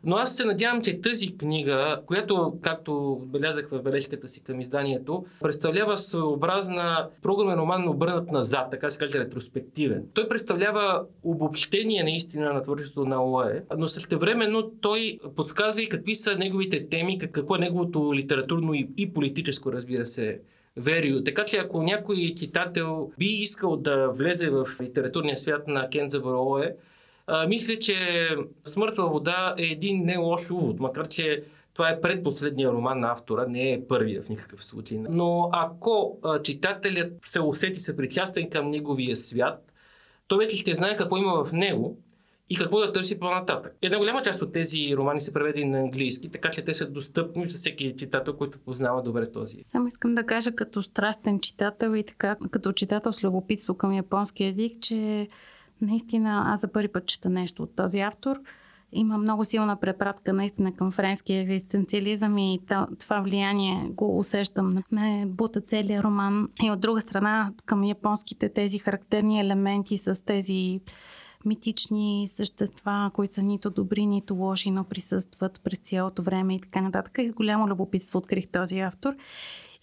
Но 0.05 0.15
аз 0.15 0.35
се 0.35 0.45
надявам, 0.45 0.81
че 0.81 1.01
тази 1.01 1.37
книга, 1.37 2.01
която, 2.05 2.53
както 2.61 3.11
отбелязах 3.13 3.69
в 3.71 3.81
бележката 3.81 4.27
си 4.27 4.43
към 4.43 4.59
изданието, 4.59 5.25
представлява 5.41 5.97
своеобразна 5.97 7.09
програмен 7.21 7.59
роман, 7.59 7.87
обърнат 7.87 8.31
назад, 8.31 8.71
така 8.71 8.89
се 8.89 8.99
каже 8.99 9.19
ретроспективен. 9.19 10.03
Той 10.13 10.27
представлява 10.27 11.05
обобщение 11.23 12.03
наистина 12.03 12.53
на 12.53 12.61
творчеството 12.61 13.09
на 13.09 13.25
ОЕ, 13.25 13.63
но 13.77 13.87
същевременно 13.87 14.71
той 14.81 15.19
подсказва 15.35 15.81
и 15.81 15.89
какви 15.89 16.15
са 16.15 16.35
неговите 16.35 16.89
теми, 16.89 17.17
какво 17.17 17.55
е 17.55 17.59
неговото 17.59 18.13
литературно 18.15 18.73
и, 18.73 18.89
и 18.97 19.13
политическо, 19.13 19.71
разбира 19.71 20.05
се, 20.05 20.39
верио. 20.77 21.23
Така 21.23 21.45
че 21.45 21.57
ако 21.57 21.83
някой 21.83 22.33
читател 22.35 23.11
би 23.17 23.25
искал 23.25 23.77
да 23.77 24.07
влезе 24.07 24.49
в 24.49 24.65
литературния 24.81 25.37
свят 25.37 25.67
на 25.67 25.89
Кензабуро 25.89 26.45
Ое, 26.49 26.75
а, 27.27 27.47
мисля, 27.47 27.79
че 27.79 28.29
Смъртва 28.63 29.09
вода 29.09 29.55
е 29.57 29.63
един 29.63 30.05
не 30.05 30.17
лош 30.17 30.51
увод, 30.51 30.79
макар 30.79 31.07
че 31.07 31.43
това 31.73 31.89
е 31.89 32.01
предпоследния 32.01 32.71
роман 32.71 32.99
на 32.99 33.11
автора, 33.11 33.45
не 33.47 33.73
е 33.73 33.87
първия 33.87 34.21
в 34.21 34.29
никакъв 34.29 34.63
случай. 34.63 34.97
Но 35.09 35.49
ако 35.53 36.19
а, 36.23 36.41
читателят 36.41 37.13
се 37.25 37.41
усети 37.41 37.79
съпричастен 37.79 38.49
към 38.49 38.69
неговия 38.69 39.15
свят, 39.15 39.71
той 40.27 40.37
вече 40.37 40.57
ще 40.57 40.73
знае 40.73 40.95
какво 40.95 41.17
има 41.17 41.45
в 41.45 41.53
него 41.53 41.97
и 42.49 42.55
какво 42.55 42.79
да 42.79 42.93
търси 42.93 43.19
по-нататък. 43.19 43.75
Една 43.81 43.97
голяма 43.97 44.21
част 44.21 44.41
от 44.41 44.53
тези 44.53 44.95
романи 44.97 45.21
са 45.21 45.33
преведени 45.33 45.69
на 45.69 45.79
английски, 45.79 46.29
така 46.29 46.51
че 46.51 46.63
те 46.63 46.73
са 46.73 46.89
достъпни 46.89 47.49
за 47.49 47.57
всеки 47.57 47.95
читател, 47.97 48.37
който 48.37 48.59
познава 48.59 49.03
добре 49.03 49.31
този. 49.31 49.63
Само 49.65 49.87
искам 49.87 50.15
да 50.15 50.25
кажа 50.25 50.51
като 50.51 50.81
страстен 50.81 51.39
читател 51.39 51.95
и 51.95 52.03
така 52.03 52.37
като 52.51 52.71
читател 52.71 53.13
с 53.13 53.23
любопитство 53.23 53.77
към 53.77 53.93
японски 53.93 54.43
язик, 54.43 54.77
че 54.81 55.27
наистина 55.81 56.43
аз 56.47 56.61
за 56.61 56.71
първи 56.71 56.87
път 56.87 57.05
чета 57.05 57.29
нещо 57.29 57.63
от 57.63 57.75
този 57.75 57.99
автор. 57.99 58.39
Има 58.91 59.17
много 59.17 59.45
силна 59.45 59.79
препратка 59.79 60.33
наистина 60.33 60.73
към 60.73 60.91
френския 60.91 61.41
екзистенциализъм 61.41 62.37
и 62.37 62.59
това 62.99 63.21
влияние 63.21 63.89
го 63.89 64.19
усещам. 64.19 64.83
Ме 64.91 65.25
бута 65.27 65.61
целият 65.61 66.03
роман. 66.03 66.49
И 66.63 66.71
от 66.71 66.79
друга 66.79 67.01
страна 67.01 67.51
към 67.65 67.83
японските 67.83 68.49
тези 68.49 68.77
характерни 68.77 69.39
елементи 69.39 69.97
с 69.97 70.25
тези 70.25 70.79
митични 71.45 72.27
същества, 72.29 73.11
които 73.13 73.35
са 73.35 73.41
нито 73.41 73.69
добри, 73.69 74.05
нито 74.05 74.35
лоши, 74.35 74.71
но 74.71 74.83
присъстват 74.83 75.61
през 75.63 75.79
цялото 75.79 76.23
време 76.23 76.55
и 76.55 76.61
така 76.61 76.81
нататък. 76.81 77.17
И 77.19 77.29
с 77.29 77.33
голямо 77.33 77.67
любопитство 77.67 78.19
открих 78.19 78.47
този 78.47 78.79
автор. 78.79 79.15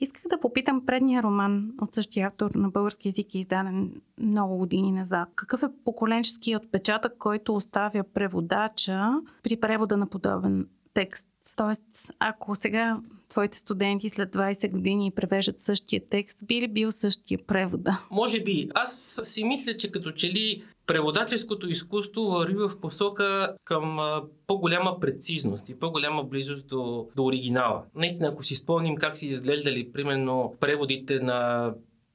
Исках 0.03 0.23
да 0.31 0.41
попитам 0.41 0.87
предния 0.87 1.23
роман 1.23 1.73
от 1.81 1.95
същия 1.95 2.27
автор 2.27 2.51
на 2.55 2.71
български 2.71 3.09
язик 3.09 3.35
е 3.35 3.39
издаден 3.39 4.03
много 4.19 4.57
години 4.57 4.93
назад. 4.93 5.29
Какъв 5.35 5.63
е 5.63 5.67
поколенческият 5.85 6.65
отпечатък, 6.65 7.19
който 7.19 7.55
оставя 7.55 8.05
преводача 8.15 9.21
при 9.43 9.61
превода 9.61 9.97
на 9.97 10.07
подобен 10.07 10.69
текст? 10.95 11.29
Тоест, 11.57 12.13
ако 12.19 12.55
сега 12.55 13.01
твоите 13.29 13.59
студенти 13.59 14.11
след 14.11 14.35
20 14.35 14.71
години 14.71 15.13
превеждат 15.17 15.61
същия 15.61 16.03
текст, 16.11 16.39
би 16.43 16.61
ли 16.61 16.69
бил 16.69 16.93
същия 16.93 17.39
превода? 17.47 17.99
Може 18.11 18.41
би. 18.41 18.69
Аз 18.75 19.21
си 19.25 19.45
мисля, 19.45 19.77
че 19.77 19.91
като 19.91 20.11
че 20.11 20.29
ли 20.29 20.63
преводаческото 20.87 21.69
изкуство 21.69 22.23
върви 22.23 22.55
в 22.55 22.81
посока 22.81 23.57
към 23.65 23.99
по-голяма 24.47 25.01
прецизност 25.01 25.69
и 25.69 25.79
по-голяма 25.79 26.25
близост 26.25 26.67
до, 26.67 27.09
до 27.17 27.25
оригинала. 27.25 27.83
Наистина, 27.95 28.29
ако 28.29 28.43
си 28.43 28.55
спомним 28.55 28.97
как 28.97 29.17
си 29.17 29.27
изглеждали, 29.27 29.93
примерно, 29.93 30.55
преводите 30.61 31.21
на 31.21 31.71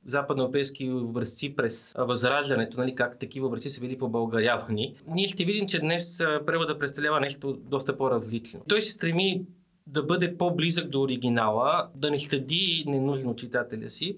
западноевропейски 0.07 0.89
образци 0.89 1.55
през 1.55 1.95
възраждането, 1.97 2.77
нали, 2.77 2.95
как 2.95 3.19
такива 3.19 3.47
образци 3.47 3.69
са 3.69 3.81
били 3.81 3.97
по-българявани, 3.97 4.95
ние 5.07 5.27
ще 5.27 5.45
видим, 5.45 5.67
че 5.67 5.79
днес 5.79 6.23
превода 6.45 6.79
представлява 6.79 7.19
нещо 7.19 7.57
доста 7.61 7.97
по-различно. 7.97 8.61
Той 8.67 8.81
се 8.81 8.91
стреми 8.91 9.41
да 9.87 10.03
бъде 10.03 10.37
по-близък 10.37 10.89
до 10.89 11.01
оригинала, 11.01 11.87
да 11.95 12.11
не 12.11 12.19
щади 12.19 12.83
ненужно 12.87 13.35
читателя 13.35 13.89
си 13.89 14.17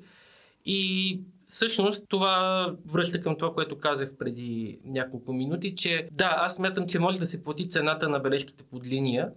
и 0.65 1.19
Всъщност 1.49 2.05
това 2.09 2.67
връща 2.87 3.21
към 3.21 3.37
това, 3.37 3.53
което 3.53 3.77
казах 3.77 4.13
преди 4.19 4.79
няколко 4.85 5.33
минути, 5.33 5.75
че 5.75 6.07
да, 6.11 6.33
аз 6.37 6.55
смятам, 6.55 6.87
че 6.87 6.99
може 6.99 7.19
да 7.19 7.25
се 7.25 7.43
плати 7.43 7.69
цената 7.69 8.09
на 8.09 8.19
бележките 8.19 8.63
под 8.63 8.85
линия, 8.85 9.31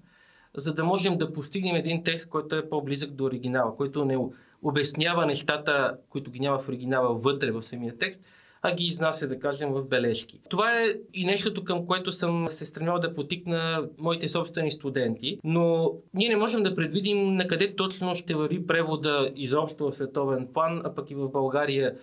за 0.56 0.74
да 0.74 0.84
можем 0.84 1.18
да 1.18 1.32
постигнем 1.32 1.76
един 1.76 2.04
текст, 2.04 2.30
който 2.30 2.56
е 2.56 2.68
по-близък 2.68 3.10
до 3.10 3.24
оригинала, 3.24 3.76
който 3.76 4.04
не 4.04 4.18
обяснява 4.62 5.26
нещата, 5.26 5.96
които 6.10 6.30
ги 6.30 6.40
няма 6.40 6.58
в 6.58 6.68
оригинала 6.68 7.14
вътре 7.14 7.50
в 7.50 7.62
самия 7.62 7.98
текст, 7.98 8.24
а 8.62 8.74
ги 8.74 8.84
изнася, 8.84 9.28
да 9.28 9.38
кажем, 9.38 9.72
в 9.72 9.84
бележки. 9.84 10.40
Това 10.48 10.80
е 10.80 10.94
и 11.14 11.24
нещото, 11.24 11.64
към 11.64 11.86
което 11.86 12.12
съм 12.12 12.48
се 12.48 12.66
стремял 12.66 12.98
да 12.98 13.14
потикна 13.14 13.88
моите 13.98 14.28
собствени 14.28 14.70
студенти, 14.70 15.38
но 15.44 15.92
ние 16.14 16.28
не 16.28 16.36
можем 16.36 16.62
да 16.62 16.74
предвидим 16.74 17.34
на 17.34 17.48
къде 17.48 17.76
точно 17.76 18.14
ще 18.14 18.34
върви 18.34 18.66
превода 18.66 19.30
изобщо 19.36 19.90
в 19.90 19.94
световен 19.94 20.48
план, 20.54 20.82
а 20.84 20.94
пък 20.94 21.10
и 21.10 21.14
в 21.14 21.28
България 21.28 21.94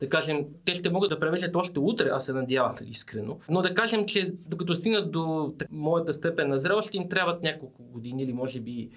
да 0.00 0.08
кажем, 0.08 0.46
те 0.64 0.74
ще 0.74 0.90
могат 0.90 1.10
да 1.10 1.20
превеждат 1.20 1.56
още 1.56 1.78
утре, 1.78 2.08
аз 2.12 2.24
се 2.24 2.32
надявам 2.32 2.74
искрено. 2.90 3.38
Но 3.48 3.62
да 3.62 3.74
кажем, 3.74 4.06
че 4.06 4.32
докато 4.46 4.74
стигнат 4.74 5.10
до 5.10 5.54
моята 5.70 6.14
степен 6.14 6.48
на 6.48 6.58
зрелост, 6.58 6.94
им 6.94 7.08
трябват 7.08 7.42
няколко 7.42 7.82
години 7.82 8.22
или 8.22 8.32
може 8.32 8.60
би 8.60 8.90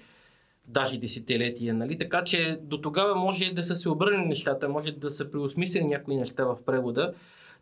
даже 0.70 0.98
десетилетия. 0.98 1.74
Нали? 1.74 1.98
Така 1.98 2.24
че 2.24 2.58
до 2.62 2.80
тогава 2.80 3.14
може 3.14 3.52
да 3.52 3.64
са 3.64 3.76
се 3.76 3.88
обърнали 3.88 4.26
нещата, 4.26 4.68
може 4.68 4.92
да 4.92 5.10
са 5.10 5.30
преосмислени 5.30 5.88
някои 5.88 6.16
неща 6.16 6.44
в 6.44 6.56
превода. 6.66 7.12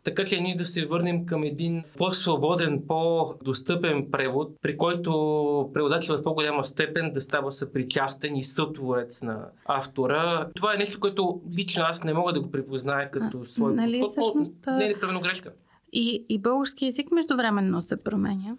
така 0.03 0.25
че 0.25 0.41
ние 0.41 0.55
да 0.55 0.65
се 0.65 0.85
върнем 0.85 1.25
към 1.25 1.43
един 1.43 1.83
по-свободен, 1.97 2.83
по-достъпен 2.87 4.11
превод, 4.11 4.51
при 4.61 4.77
който 4.77 5.71
преводачът 5.73 6.19
в 6.19 6.23
по-голяма 6.23 6.63
степен 6.63 7.11
да 7.13 7.21
става 7.21 7.51
съпричастен 7.51 8.35
и 8.35 8.43
сътворец 8.43 9.21
на 9.21 9.45
автора. 9.65 10.47
Това 10.55 10.73
е 10.73 10.77
нещо, 10.77 10.99
което 10.99 11.41
лично 11.57 11.83
аз 11.87 12.03
не 12.03 12.13
мога 12.13 12.33
да 12.33 12.41
го 12.41 12.51
припозная 12.51 13.11
като 13.11 13.45
свой 13.45 13.75
нали, 13.75 14.03
всъщност, 14.09 14.53
но 14.67 14.77
не 14.77 14.85
е 14.85 14.87
непременно 14.87 15.21
грешка. 15.21 15.51
И, 15.93 16.25
и 16.29 16.39
български 16.39 16.85
язик 16.85 17.11
междувременно 17.11 17.81
се 17.81 18.03
променя. 18.03 18.55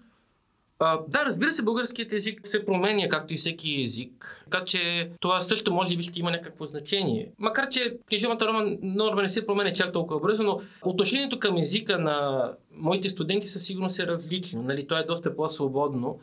Да, 1.09 1.25
разбира 1.27 1.53
се, 1.53 1.63
българският 1.63 2.13
език 2.13 2.41
се 2.45 2.67
променя, 2.67 3.09
както 3.09 3.35
и 3.35 3.37
всеки 3.37 3.83
език. 3.83 4.45
Така 4.51 4.65
че 4.65 5.11
това 5.21 5.41
също 5.41 5.73
може 5.73 5.97
би 5.97 6.03
ще 6.03 6.21
има 6.21 6.31
някакво 6.31 6.67
значение. 6.67 7.31
Макар, 7.39 7.69
че 7.69 7.97
книжовната 8.09 8.45
норма, 8.45 8.77
норма 8.83 9.23
не 9.23 9.29
се 9.29 9.47
променя 9.47 9.73
чак 9.73 9.93
толкова 9.93 10.21
бързо, 10.21 10.43
но 10.43 10.61
отношението 10.83 11.39
към 11.39 11.57
езика 11.59 11.99
на 11.99 12.49
моите 12.73 13.11
студенти 13.11 13.49
със 13.49 13.65
сигурност 13.65 13.99
е 13.99 14.07
различно. 14.07 14.63
Нали? 14.63 14.87
То 14.87 14.99
е 14.99 15.05
доста 15.05 15.37
по-свободно, 15.37 16.21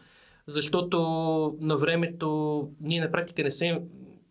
защото 0.48 0.98
на 1.62 1.78
времето 1.78 2.70
ние 2.82 3.02
на 3.02 3.12
практика 3.12 3.44
не 3.44 3.52
сме 3.52 3.82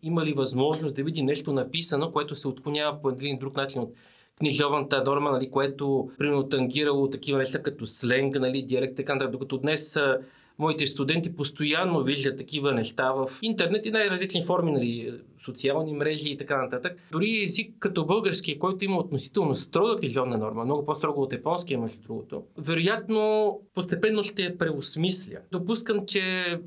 имали 0.03 0.33
възможност 0.33 0.95
да 0.95 1.03
видим 1.03 1.25
нещо 1.25 1.53
написано, 1.53 2.11
което 2.11 2.35
се 2.35 2.47
отклонява 2.47 3.01
по 3.01 3.09
един 3.09 3.39
друг 3.39 3.55
начин 3.55 3.81
от 3.81 3.93
книжовната 4.39 5.03
норма, 5.03 5.31
нали, 5.31 5.51
което 5.51 6.11
примерно 6.17 6.49
тангирало 6.49 7.09
такива 7.09 7.37
неща 7.37 7.63
като 7.63 7.85
сленг, 7.85 8.39
нали, 8.39 8.61
диалект, 8.61 8.95
така 8.95 9.13
нататък, 9.13 9.31
докато 9.31 9.57
днес 9.57 9.99
моите 10.59 10.87
студенти 10.87 11.35
постоянно 11.35 12.03
виждат 12.03 12.37
такива 12.37 12.71
неща 12.73 13.11
в 13.11 13.29
интернет 13.41 13.85
и 13.85 13.91
най-различни 13.91 14.43
форми, 14.43 14.71
нали, 14.71 15.13
социални 15.47 15.93
мрежи 15.93 16.29
и 16.29 16.37
така 16.37 16.61
нататък. 16.61 16.99
Дори 17.11 17.43
език 17.43 17.75
като 17.79 18.05
български, 18.05 18.59
който 18.59 18.85
има 18.85 18.97
относително 18.97 19.55
строга 19.55 19.95
книжовна 19.95 20.37
норма, 20.37 20.65
много 20.65 20.85
по-строго 20.85 21.21
от 21.21 21.33
японския, 21.33 21.79
между 21.79 22.01
другото, 22.01 22.43
вероятно 22.57 23.59
постепенно 23.75 24.23
ще 24.23 24.57
преосмисля. 24.57 25.37
Допускам, 25.51 26.05
че 26.05 26.21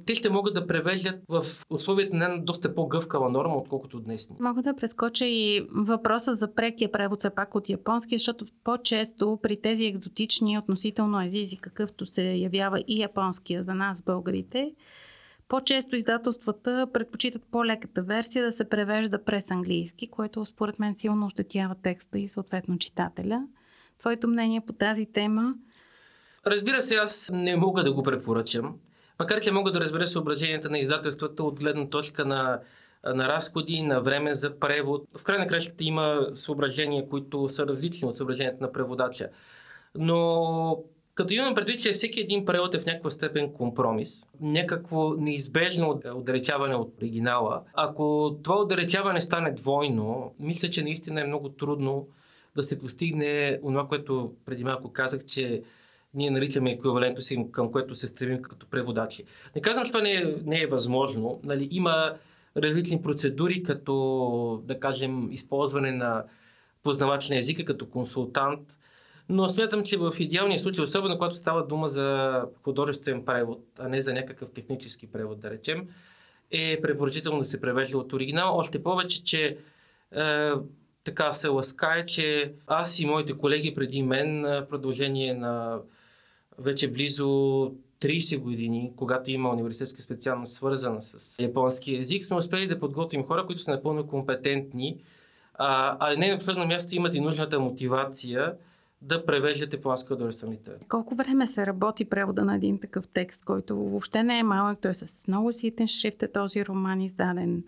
те 0.07 0.15
ще 0.15 0.31
могат 0.31 0.55
да 0.55 0.67
превеждат 0.67 1.21
в 1.29 1.45
условията 1.71 2.17
на 2.17 2.39
доста 2.43 2.75
по-гъвкава 2.75 3.31
норма, 3.31 3.57
отколкото 3.57 4.01
днес. 4.01 4.31
Мога 4.41 4.63
да 4.63 4.77
прескоча 4.77 5.27
и 5.27 5.67
въпроса 5.71 6.35
за 6.35 6.55
прекия 6.55 6.93
превод 6.93 7.19
все 7.19 7.31
пак 7.31 7.55
от 7.55 7.69
японски, 7.69 8.19
защото 8.19 8.45
по-често 8.65 9.39
при 9.43 9.61
тези 9.61 9.85
екзотични 9.85 10.59
относително 10.59 11.23
езици, 11.23 11.57
какъвто 11.57 12.07
се 12.07 12.23
явява 12.23 12.85
и 12.89 13.01
японския 13.01 13.63
за 13.63 13.75
нас, 13.75 14.03
българите, 14.03 14.73
по-често 15.51 15.97
издателствата 15.97 16.87
предпочитат 16.93 17.43
по-леката 17.51 18.03
версия 18.03 18.45
да 18.45 18.53
се 18.53 18.69
превежда 18.69 19.25
през 19.25 19.51
английски, 19.51 20.11
което 20.11 20.45
според 20.45 20.79
мен 20.79 20.95
силно 20.95 21.27
ощетява 21.27 21.75
текста 21.83 22.19
и 22.19 22.29
съответно 22.29 22.79
читателя. 22.79 23.43
Твоето 23.99 24.29
мнение 24.29 24.61
по 24.67 24.73
тази 24.73 25.07
тема? 25.07 25.55
Разбира 26.47 26.81
се, 26.81 26.95
аз 26.95 27.31
не 27.35 27.57
мога 27.57 27.83
да 27.83 27.93
го 27.93 28.03
препоръчам. 28.03 28.77
Макар 29.19 29.41
че 29.41 29.53
мога 29.53 29.73
да 29.73 29.81
разбера 29.81 30.07
съображенията 30.07 30.71
на 30.71 30.79
издателствата 30.79 31.45
от 31.45 31.61
гледна 31.61 31.89
точка 31.89 32.25
на, 32.25 32.61
на 33.05 33.29
разходи, 33.29 33.83
на 33.83 34.01
време 34.01 34.35
за 34.35 34.59
превод. 34.59 35.05
В 35.19 35.25
край 35.25 35.39
на 35.39 35.47
кращата 35.47 35.85
има 35.85 36.27
съображения, 36.35 37.09
които 37.09 37.49
са 37.49 37.67
различни 37.67 38.09
от 38.09 38.17
съображенията 38.17 38.65
на 38.65 38.73
преводача. 38.73 39.29
Но 39.95 40.85
като 41.21 41.35
имам 41.35 41.55
предвид, 41.55 41.83
че 41.83 41.93
всеки 41.93 42.21
един 42.21 42.45
превод 42.45 42.75
е 42.75 42.79
в 42.79 42.87
някаква 42.87 43.11
степен 43.11 43.53
компромис, 43.53 44.27
някакво 44.41 45.15
неизбежно 45.15 46.01
отдалечаване 46.15 46.75
от 46.75 46.99
оригинала. 46.99 47.63
Ако 47.75 48.37
това 48.43 48.57
отдалечаване 48.57 49.21
стане 49.21 49.53
двойно, 49.53 50.35
мисля, 50.41 50.71
че 50.71 50.83
наистина 50.83 51.21
е 51.21 51.27
много 51.27 51.49
трудно 51.49 52.09
да 52.57 52.63
се 52.63 52.79
постигне 52.79 53.59
това, 53.63 53.89
което 53.89 54.33
преди 54.47 54.65
малко 54.65 54.93
казах, 54.93 55.25
че 55.25 55.63
ние 56.15 56.31
наричаме 56.31 56.71
еквивалентно 56.71 57.23
си, 57.23 57.47
към 57.53 57.73
което 57.73 57.95
се 57.95 58.07
стремим 58.07 58.43
като 58.43 58.67
преводачи. 58.67 59.25
Не 59.57 59.63
казвам, 59.63 59.85
че 59.85 59.93
това 59.93 60.03
не 60.03 60.13
е, 60.13 60.35
не 60.45 60.63
е 60.63 60.67
възможно. 60.67 61.41
Нали, 61.45 61.69
има 61.71 62.15
различни 62.57 63.03
процедури, 63.03 63.63
като, 63.63 64.63
да 64.65 64.81
кажем, 64.81 65.29
използване 65.33 65.93
на 65.93 66.25
познавач 66.83 67.31
на 67.31 67.39
езика 67.39 67.65
като 67.65 67.87
консултант, 67.87 68.61
но 69.31 69.49
смятам, 69.49 69.85
че 69.85 69.97
в 69.97 70.15
идеалния 70.19 70.59
случай, 70.59 70.85
особено 70.85 71.15
когато 71.15 71.35
става 71.35 71.67
дума 71.67 71.89
за 71.89 72.43
художествен 72.63 73.25
превод, 73.25 73.65
а 73.79 73.89
не 73.89 74.01
за 74.01 74.13
някакъв 74.13 74.51
технически 74.51 75.13
превод, 75.13 75.41
да 75.41 75.51
речем, 75.51 75.89
е 76.51 76.81
препоръчително 76.83 77.39
да 77.39 77.45
се 77.45 77.61
превежда 77.61 77.99
от 77.99 78.13
оригинал. 78.13 78.57
Още 78.57 78.83
повече, 78.83 79.25
че 79.25 79.57
е, 80.17 80.51
така 81.05 81.33
се 81.33 81.49
ласкае, 81.49 82.07
че 82.07 82.53
аз 82.67 83.01
и 83.01 83.07
моите 83.07 83.33
колеги 83.33 83.75
преди 83.75 84.03
мен, 84.03 84.43
в 84.43 84.67
продължение 84.71 85.35
на 85.35 85.79
вече 86.59 86.91
близо 86.91 87.25
30 88.01 88.39
години, 88.39 88.93
когато 88.97 89.31
има 89.31 89.51
университетска 89.51 90.03
специалност 90.03 90.53
свързана 90.53 91.03
с 91.03 91.43
японски 91.43 91.95
язик, 91.95 92.25
сме 92.25 92.37
успели 92.37 92.67
да 92.67 92.81
подготвим 92.81 93.25
хора, 93.25 93.47
които 93.47 93.63
са 93.63 93.71
напълно 93.71 94.07
компетентни, 94.07 94.97
а, 95.55 95.97
а 96.01 96.17
не 96.17 96.33
на 96.33 96.39
последно 96.39 96.67
място 96.67 96.95
имат 96.95 97.15
и 97.15 97.21
нужната 97.21 97.61
мотивация 97.61 98.55
да 99.03 99.27
превеждате 99.27 99.77
японска 99.77 100.15
художествена 100.15 100.53
литература. 100.53 100.89
Колко 100.89 101.15
време 101.15 101.47
се 101.47 101.67
работи 101.67 102.05
превода 102.05 102.45
на 102.45 102.55
един 102.55 102.79
такъв 102.79 103.09
текст, 103.09 103.45
който 103.45 103.77
въобще 103.77 104.23
не 104.23 104.39
е 104.39 104.43
малък, 104.43 104.79
той 104.83 104.91
е 104.91 104.95
с 104.95 105.29
много 105.29 105.53
ситен 105.53 105.89
шрифт 105.89 106.23
е 106.23 106.33
този 106.33 106.67
роман 106.67 107.01
издаден. 107.01 107.65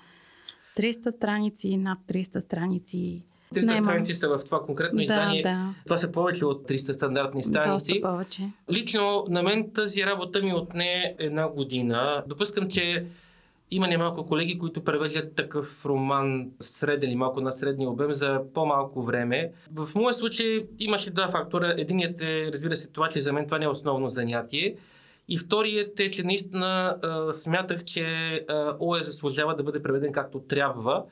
300 0.76 1.16
страници, 1.16 1.76
над 1.76 1.98
300 2.08 2.38
страници. 2.38 3.22
300 3.54 3.66
Нема. 3.66 3.86
страници 3.86 4.14
са 4.14 4.28
в 4.28 4.44
това 4.44 4.62
конкретно 4.62 4.96
да, 4.96 5.02
издание. 5.02 5.42
Да. 5.42 5.74
Това 5.84 5.98
са 5.98 6.12
повече 6.12 6.44
от 6.44 6.68
300 6.68 6.92
стандартни 6.92 7.44
страници. 7.44 7.92
Доста 7.92 8.08
повече. 8.10 8.50
Лично 8.70 9.26
на 9.28 9.42
мен 9.42 9.70
тази 9.74 10.06
работа 10.06 10.42
ми 10.42 10.54
отне 10.54 11.14
една 11.18 11.48
година. 11.48 12.24
Допускам, 12.26 12.70
че 12.70 13.06
има 13.72 13.88
немалко 13.88 14.26
колеги, 14.26 14.58
които 14.58 14.84
превеждат 14.84 15.34
такъв 15.34 15.86
роман 15.86 16.50
среден 16.60 17.10
или 17.10 17.16
малко 17.16 17.40
над 17.40 17.56
средния 17.56 17.90
обем 17.90 18.12
за 18.12 18.40
по-малко 18.54 19.02
време. 19.02 19.52
В 19.74 19.94
моя 19.94 20.14
случай 20.14 20.66
имаше 20.78 21.10
два 21.10 21.28
фактора. 21.28 21.74
Единият 21.78 22.22
е, 22.22 22.50
разбира 22.52 22.76
се, 22.76 22.90
това, 22.90 23.08
че 23.08 23.20
за 23.20 23.32
мен 23.32 23.44
това 23.44 23.58
не 23.58 23.64
е 23.64 23.68
основно 23.68 24.08
занятие. 24.08 24.76
И 25.28 25.38
вторият 25.38 26.00
е, 26.00 26.10
че 26.10 26.22
наистина 26.22 26.96
а, 27.02 27.32
смятах, 27.32 27.84
че 27.84 28.04
а, 28.48 28.76
ОЕ 28.80 29.02
заслужава 29.02 29.56
да 29.56 29.62
бъде 29.62 29.82
преведен 29.82 30.12
както 30.12 30.40
трябва. 30.40 31.04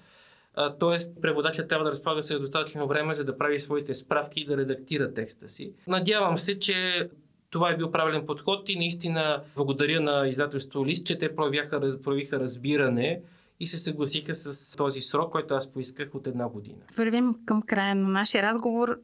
Тоест, 0.79 1.23
преводачът 1.23 1.68
трябва 1.68 1.85
да 1.85 1.90
разполага 1.90 2.23
с 2.23 2.38
достатъчно 2.40 2.87
време, 2.87 3.14
за 3.14 3.25
да 3.25 3.38
прави 3.38 3.61
своите 3.61 3.94
справки 3.94 4.40
и 4.40 4.44
да 4.44 4.57
редактира 4.57 5.14
текста 5.14 5.49
си. 5.49 5.73
Надявам 5.87 6.38
се, 6.38 6.59
че 6.59 7.09
това 7.51 7.71
е 7.71 7.77
бил 7.77 7.91
правилен 7.91 8.27
подход 8.27 8.69
и 8.69 8.77
наистина 8.77 9.43
благодаря 9.55 10.01
на 10.01 10.29
издателство 10.29 10.87
Лист, 10.87 11.07
че 11.07 11.19
те 11.19 11.37
проявяха, 11.37 12.01
проявиха 12.03 12.41
разбиране 12.41 13.21
и 13.61 13.67
се 13.67 13.79
съгласиха 13.79 14.35
с 14.35 14.77
този 14.77 15.01
срок, 15.01 15.33
който 15.33 15.55
аз 15.55 15.73
поисках 15.73 16.15
от 16.15 16.27
една 16.27 16.49
година. 16.49 16.79
Вървим 16.97 17.37
към 17.47 17.63
края 17.63 17.95
на 17.95 18.09
нашия 18.09 18.43
разговор. 18.43 19.01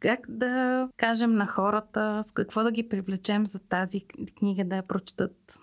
Как 0.00 0.20
да 0.28 0.88
кажем 0.96 1.34
на 1.34 1.46
хората, 1.46 2.22
с 2.26 2.32
какво 2.32 2.62
да 2.62 2.72
ги 2.72 2.88
привлечем 2.88 3.46
за 3.46 3.58
тази 3.58 4.00
книга 4.38 4.64
да 4.64 4.76
я 4.76 4.86
прочетат? 4.86 5.58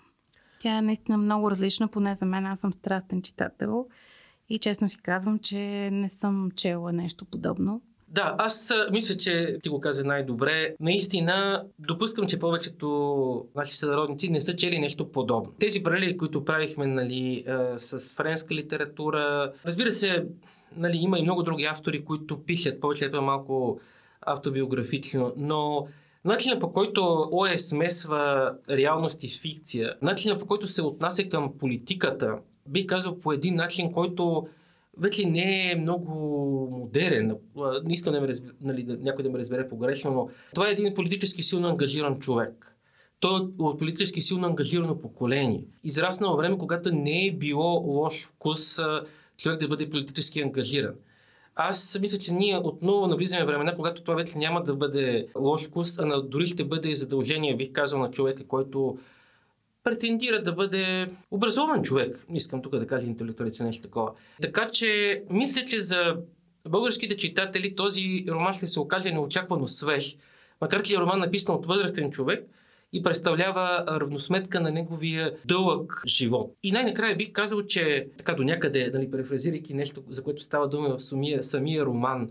Тя 0.60 0.78
е 0.78 0.82
наистина 0.82 1.18
много 1.18 1.50
различна, 1.50 1.88
поне 1.88 2.14
за 2.14 2.24
мен. 2.24 2.46
Аз 2.46 2.60
съм 2.60 2.72
страстен 2.72 3.22
читател 3.22 3.86
и 4.48 4.58
честно 4.58 4.88
си 4.88 4.98
казвам, 5.02 5.38
че 5.38 5.90
не 5.92 6.08
съм 6.08 6.50
чела 6.56 6.92
нещо 6.92 7.24
подобно. 7.24 7.82
Да, 8.12 8.34
аз 8.38 8.72
мисля, 8.90 9.16
че 9.16 9.58
ти 9.62 9.68
го 9.68 9.80
каза 9.80 10.04
най-добре. 10.04 10.74
Наистина, 10.80 11.64
допускам, 11.78 12.26
че 12.26 12.38
повечето 12.38 13.46
наши 13.54 13.76
сънародници 13.76 14.28
не 14.28 14.40
са 14.40 14.56
чели 14.56 14.78
нещо 14.78 15.12
подобно. 15.12 15.52
Тези 15.58 15.82
паралели, 15.82 16.16
които 16.16 16.44
правихме 16.44 16.86
нали, 16.86 17.44
с 17.76 18.14
френска 18.14 18.54
литература, 18.54 19.52
разбира 19.66 19.92
се, 19.92 20.26
нали, 20.76 20.96
има 20.96 21.18
и 21.18 21.22
много 21.22 21.42
други 21.42 21.64
автори, 21.64 22.04
които 22.04 22.42
пишат, 22.42 22.80
повече 22.80 23.04
е 23.04 23.20
малко 23.20 23.80
автобиографично, 24.20 25.32
но 25.36 25.86
Начинът 26.24 26.60
по 26.60 26.72
който 26.72 27.28
ОЕ 27.32 27.58
смесва 27.58 28.54
реалност 28.70 29.22
и 29.22 29.28
фикция, 29.28 29.94
начинът 30.02 30.40
по 30.40 30.46
който 30.46 30.66
се 30.66 30.82
отнася 30.82 31.28
към 31.28 31.58
политиката, 31.58 32.38
бих 32.68 32.86
казал 32.86 33.20
по 33.20 33.32
един 33.32 33.54
начин, 33.54 33.92
който 33.92 34.48
вече 34.98 35.26
не 35.26 35.70
е 35.70 35.76
много 35.76 36.10
модерен. 36.72 37.36
Не 37.84 37.92
искам 37.92 38.12
да 38.12 38.20
ме 38.20 38.28
разб... 38.28 38.44
нали, 38.60 38.82
да, 38.82 38.96
някой 38.96 39.24
да 39.24 39.30
ме 39.30 39.38
разбере 39.38 39.68
погрешно, 39.68 40.10
но 40.10 40.28
това 40.54 40.68
е 40.68 40.72
един 40.72 40.94
политически 40.94 41.42
силно 41.42 41.68
ангажиран 41.68 42.18
човек. 42.18 42.76
Той 43.20 43.40
е 43.40 43.42
от 43.58 43.78
политически 43.78 44.22
силно 44.22 44.46
ангажирано 44.46 45.00
поколение. 45.00 45.64
Израснало 45.84 46.36
време, 46.36 46.58
когато 46.58 46.94
не 46.94 47.26
е 47.26 47.32
било 47.32 47.80
лош 47.80 48.26
вкус 48.26 48.78
човек 49.38 49.60
да 49.60 49.68
бъде 49.68 49.90
политически 49.90 50.40
ангажиран. 50.40 50.94
Аз 51.54 51.98
мисля, 52.00 52.18
че 52.18 52.34
ние 52.34 52.58
отново 52.58 53.06
навлизаме 53.06 53.44
времена, 53.44 53.74
когато 53.76 54.02
това 54.02 54.14
вече 54.14 54.38
няма 54.38 54.62
да 54.62 54.74
бъде 54.74 55.26
лош 55.36 55.68
вкус, 55.68 55.98
а 55.98 56.22
дори 56.22 56.46
ще 56.46 56.64
бъде 56.64 56.94
задължение, 56.94 57.56
бих 57.56 57.72
казал, 57.72 57.98
на 57.98 58.10
човека, 58.10 58.46
който 58.46 58.98
претендира 59.84 60.42
да 60.42 60.52
бъде 60.52 61.06
образован 61.30 61.82
човек. 61.82 62.26
Искам 62.34 62.62
тук 62.62 62.78
да 62.78 62.86
кажа 62.86 63.06
интелектуалица 63.06 63.64
нещо 63.64 63.82
такова. 63.82 64.12
Така 64.42 64.70
че, 64.70 65.22
мисля, 65.30 65.64
че 65.64 65.80
за 65.80 66.16
българските 66.68 67.16
читатели 67.16 67.76
този 67.76 68.24
роман 68.28 68.52
ще 68.52 68.66
се 68.66 68.80
окаже 68.80 69.10
неочаквано 69.10 69.68
свеж, 69.68 70.16
макар 70.60 70.82
че 70.82 70.94
е 70.94 70.98
роман 70.98 71.20
написан 71.20 71.54
от 71.54 71.66
възрастен 71.66 72.10
човек 72.10 72.46
и 72.92 73.02
представлява 73.02 73.84
равносметка 73.88 74.60
на 74.60 74.70
неговия 74.70 75.32
дълъг 75.44 76.02
живот. 76.06 76.54
И 76.62 76.72
най-накрая 76.72 77.16
бих 77.16 77.32
казал, 77.32 77.62
че 77.62 78.06
така 78.18 78.34
до 78.34 78.42
някъде, 78.42 78.90
нали, 78.94 79.10
префразирайки 79.10 79.74
нещо, 79.74 80.02
за 80.10 80.22
което 80.22 80.42
става 80.42 80.68
дума 80.68 80.96
в 80.98 81.04
самия, 81.04 81.42
самия 81.42 81.84
роман, 81.84 82.28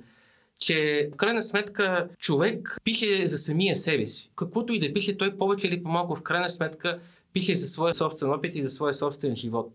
че 0.59 1.09
в 1.13 1.15
крайна 1.15 1.41
сметка 1.41 2.07
човек 2.19 2.77
пише 2.83 3.27
за 3.27 3.37
самия 3.37 3.75
себе 3.75 4.07
си. 4.07 4.31
Каквото 4.35 4.73
и 4.73 4.79
да 4.79 4.93
пише, 4.93 5.17
той 5.17 5.37
повече 5.37 5.67
или 5.67 5.83
по-малко 5.83 6.15
в 6.15 6.21
крайна 6.21 6.49
сметка 6.49 6.99
пише 7.33 7.55
за 7.55 7.67
своя 7.67 7.93
собствен 7.93 8.31
опит 8.31 8.55
и 8.55 8.63
за 8.63 8.69
своя 8.69 8.93
собствен 8.93 9.35
живот. 9.35 9.73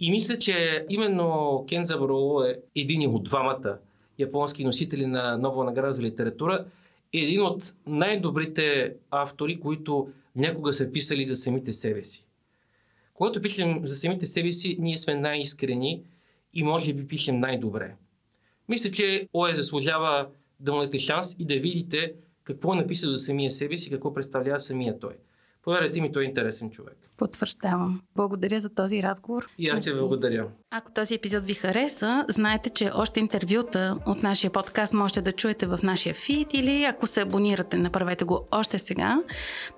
И 0.00 0.10
мисля, 0.10 0.38
че 0.38 0.86
именно 0.88 1.64
Кен 1.68 1.84
Забароу 1.84 2.42
е 2.42 2.58
един 2.76 3.10
от 3.10 3.24
двамата 3.24 3.78
японски 4.18 4.64
носители 4.64 5.06
на 5.06 5.38
Нобел 5.38 5.64
награда 5.64 5.92
за 5.92 6.02
литература, 6.02 6.64
е 7.14 7.18
един 7.18 7.42
от 7.42 7.74
най-добрите 7.86 8.94
автори, 9.10 9.60
които 9.60 10.08
някога 10.36 10.72
са 10.72 10.92
писали 10.92 11.24
за 11.24 11.36
самите 11.36 11.72
себе 11.72 12.04
си. 12.04 12.26
Когато 13.14 13.42
пишем 13.42 13.80
за 13.84 13.96
самите 13.96 14.26
себе 14.26 14.52
си, 14.52 14.76
ние 14.80 14.96
сме 14.96 15.14
най-искрени 15.14 16.02
и 16.54 16.62
може 16.62 16.92
би 16.92 17.08
пишем 17.08 17.40
най-добре. 17.40 17.94
Мисля, 18.68 18.90
че 18.90 19.28
ОЕ 19.32 19.54
заслужава 19.54 20.28
да 20.60 20.72
му 20.72 20.78
дадете 20.78 20.98
шанс 20.98 21.36
и 21.38 21.44
да 21.44 21.54
видите 21.54 22.12
какво 22.44 22.72
е 22.72 22.76
написал 22.76 23.10
за 23.10 23.18
самия 23.18 23.50
себе 23.50 23.78
си, 23.78 23.90
какво 23.90 24.14
представлява 24.14 24.60
самия 24.60 24.98
той. 24.98 25.12
Повярвайте 25.66 26.00
ми, 26.00 26.12
той 26.12 26.22
е 26.22 26.26
интересен 26.26 26.70
човек. 26.70 26.96
Потвърждавам. 27.16 28.00
Благодаря 28.16 28.60
за 28.60 28.74
този 28.74 29.02
разговор. 29.02 29.46
И 29.58 29.68
аз 29.68 29.80
ще 29.80 29.92
ви 29.92 29.98
благодаря. 29.98 30.48
Ако 30.70 30.92
този 30.92 31.14
епизод 31.14 31.46
ви 31.46 31.54
хареса, 31.54 32.24
знаете, 32.28 32.70
че 32.70 32.90
още 32.94 33.20
интервюта 33.20 33.98
от 34.06 34.22
нашия 34.22 34.50
подкаст 34.50 34.92
можете 34.92 35.20
да 35.20 35.32
чуете 35.32 35.66
в 35.66 35.78
нашия 35.82 36.14
фид 36.14 36.54
или 36.54 36.84
ако 36.84 37.06
се 37.06 37.20
абонирате, 37.20 37.76
направете 37.76 38.24
го 38.24 38.48
още 38.50 38.78
сега. 38.78 39.22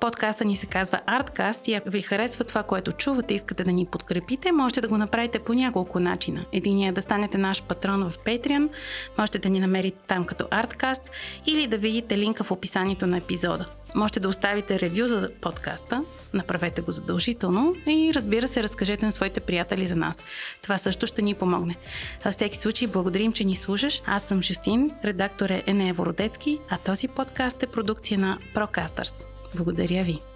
Подкаста 0.01 0.45
ни 0.45 0.57
се 0.57 0.67
казва 0.67 1.01
Artcast 1.07 1.69
и 1.69 1.75
ако 1.75 1.91
ви 1.91 2.01
харесва 2.01 2.45
това, 2.45 2.63
което 2.63 2.93
чувате, 2.93 3.35
искате 3.35 3.65
да 3.65 3.73
ни 3.73 3.87
подкрепите, 3.87 4.53
можете 4.53 4.81
да 4.81 4.89
го 4.89 4.99
направите 4.99 5.39
по 5.39 5.55
няколко 5.55 6.01
начина. 6.01 6.45
Единият 6.53 6.93
е 6.93 6.95
да 6.95 7.03
станете 7.03 7.39
наш 7.39 7.63
патрон 7.63 8.11
в 8.11 8.19
Patreon, 8.19 8.69
можете 9.19 9.39
да 9.39 9.49
ни 9.49 9.61
намерите 9.61 9.99
там 10.07 10.25
като 10.25 10.45
Artcast 10.45 11.03
или 11.47 11.67
да 11.67 11.79
видите 11.79 12.19
линка 12.19 12.45
в 12.45 12.51
описанието 12.51 13.07
на 13.07 13.17
епизода. 13.17 13.78
Можете 13.95 14.21
да 14.21 14.29
оставите 14.29 14.81
ревю 14.81 15.09
за 15.09 15.31
подкаста, 15.41 16.05
направете 16.35 16.83
го 16.83 16.93
задължително 16.93 17.75
и 17.87 18.13
разбира 18.15 18.47
се, 18.47 18.63
разкажете 18.63 19.07
на 19.07 19.13
своите 19.13 19.41
приятели 19.41 19.87
за 19.87 19.97
нас. 19.97 20.19
Това 20.63 20.79
също 20.79 21.07
ще 21.07 21.23
ни 21.23 21.35
помогне. 21.35 21.77
Във 22.25 22.35
всеки 22.35 22.57
случай, 22.57 22.89
благодарим, 22.89 23.33
че 23.33 23.45
ни 23.45 23.57
слушаш. 23.57 24.03
Аз 24.07 24.23
съм 24.23 24.43
Жустин, 24.43 24.91
редактор 25.05 25.51
е 25.51 25.63
Енея 25.67 25.95
Вородецки, 25.95 26.59
а 26.71 26.79
този 26.79 27.09
подкаст 27.09 27.63
е 27.63 27.67
продукция 27.67 28.19
на 28.19 28.39
Procasters. 28.55 29.25
Благодаря 29.55 30.05
ви! 30.05 30.28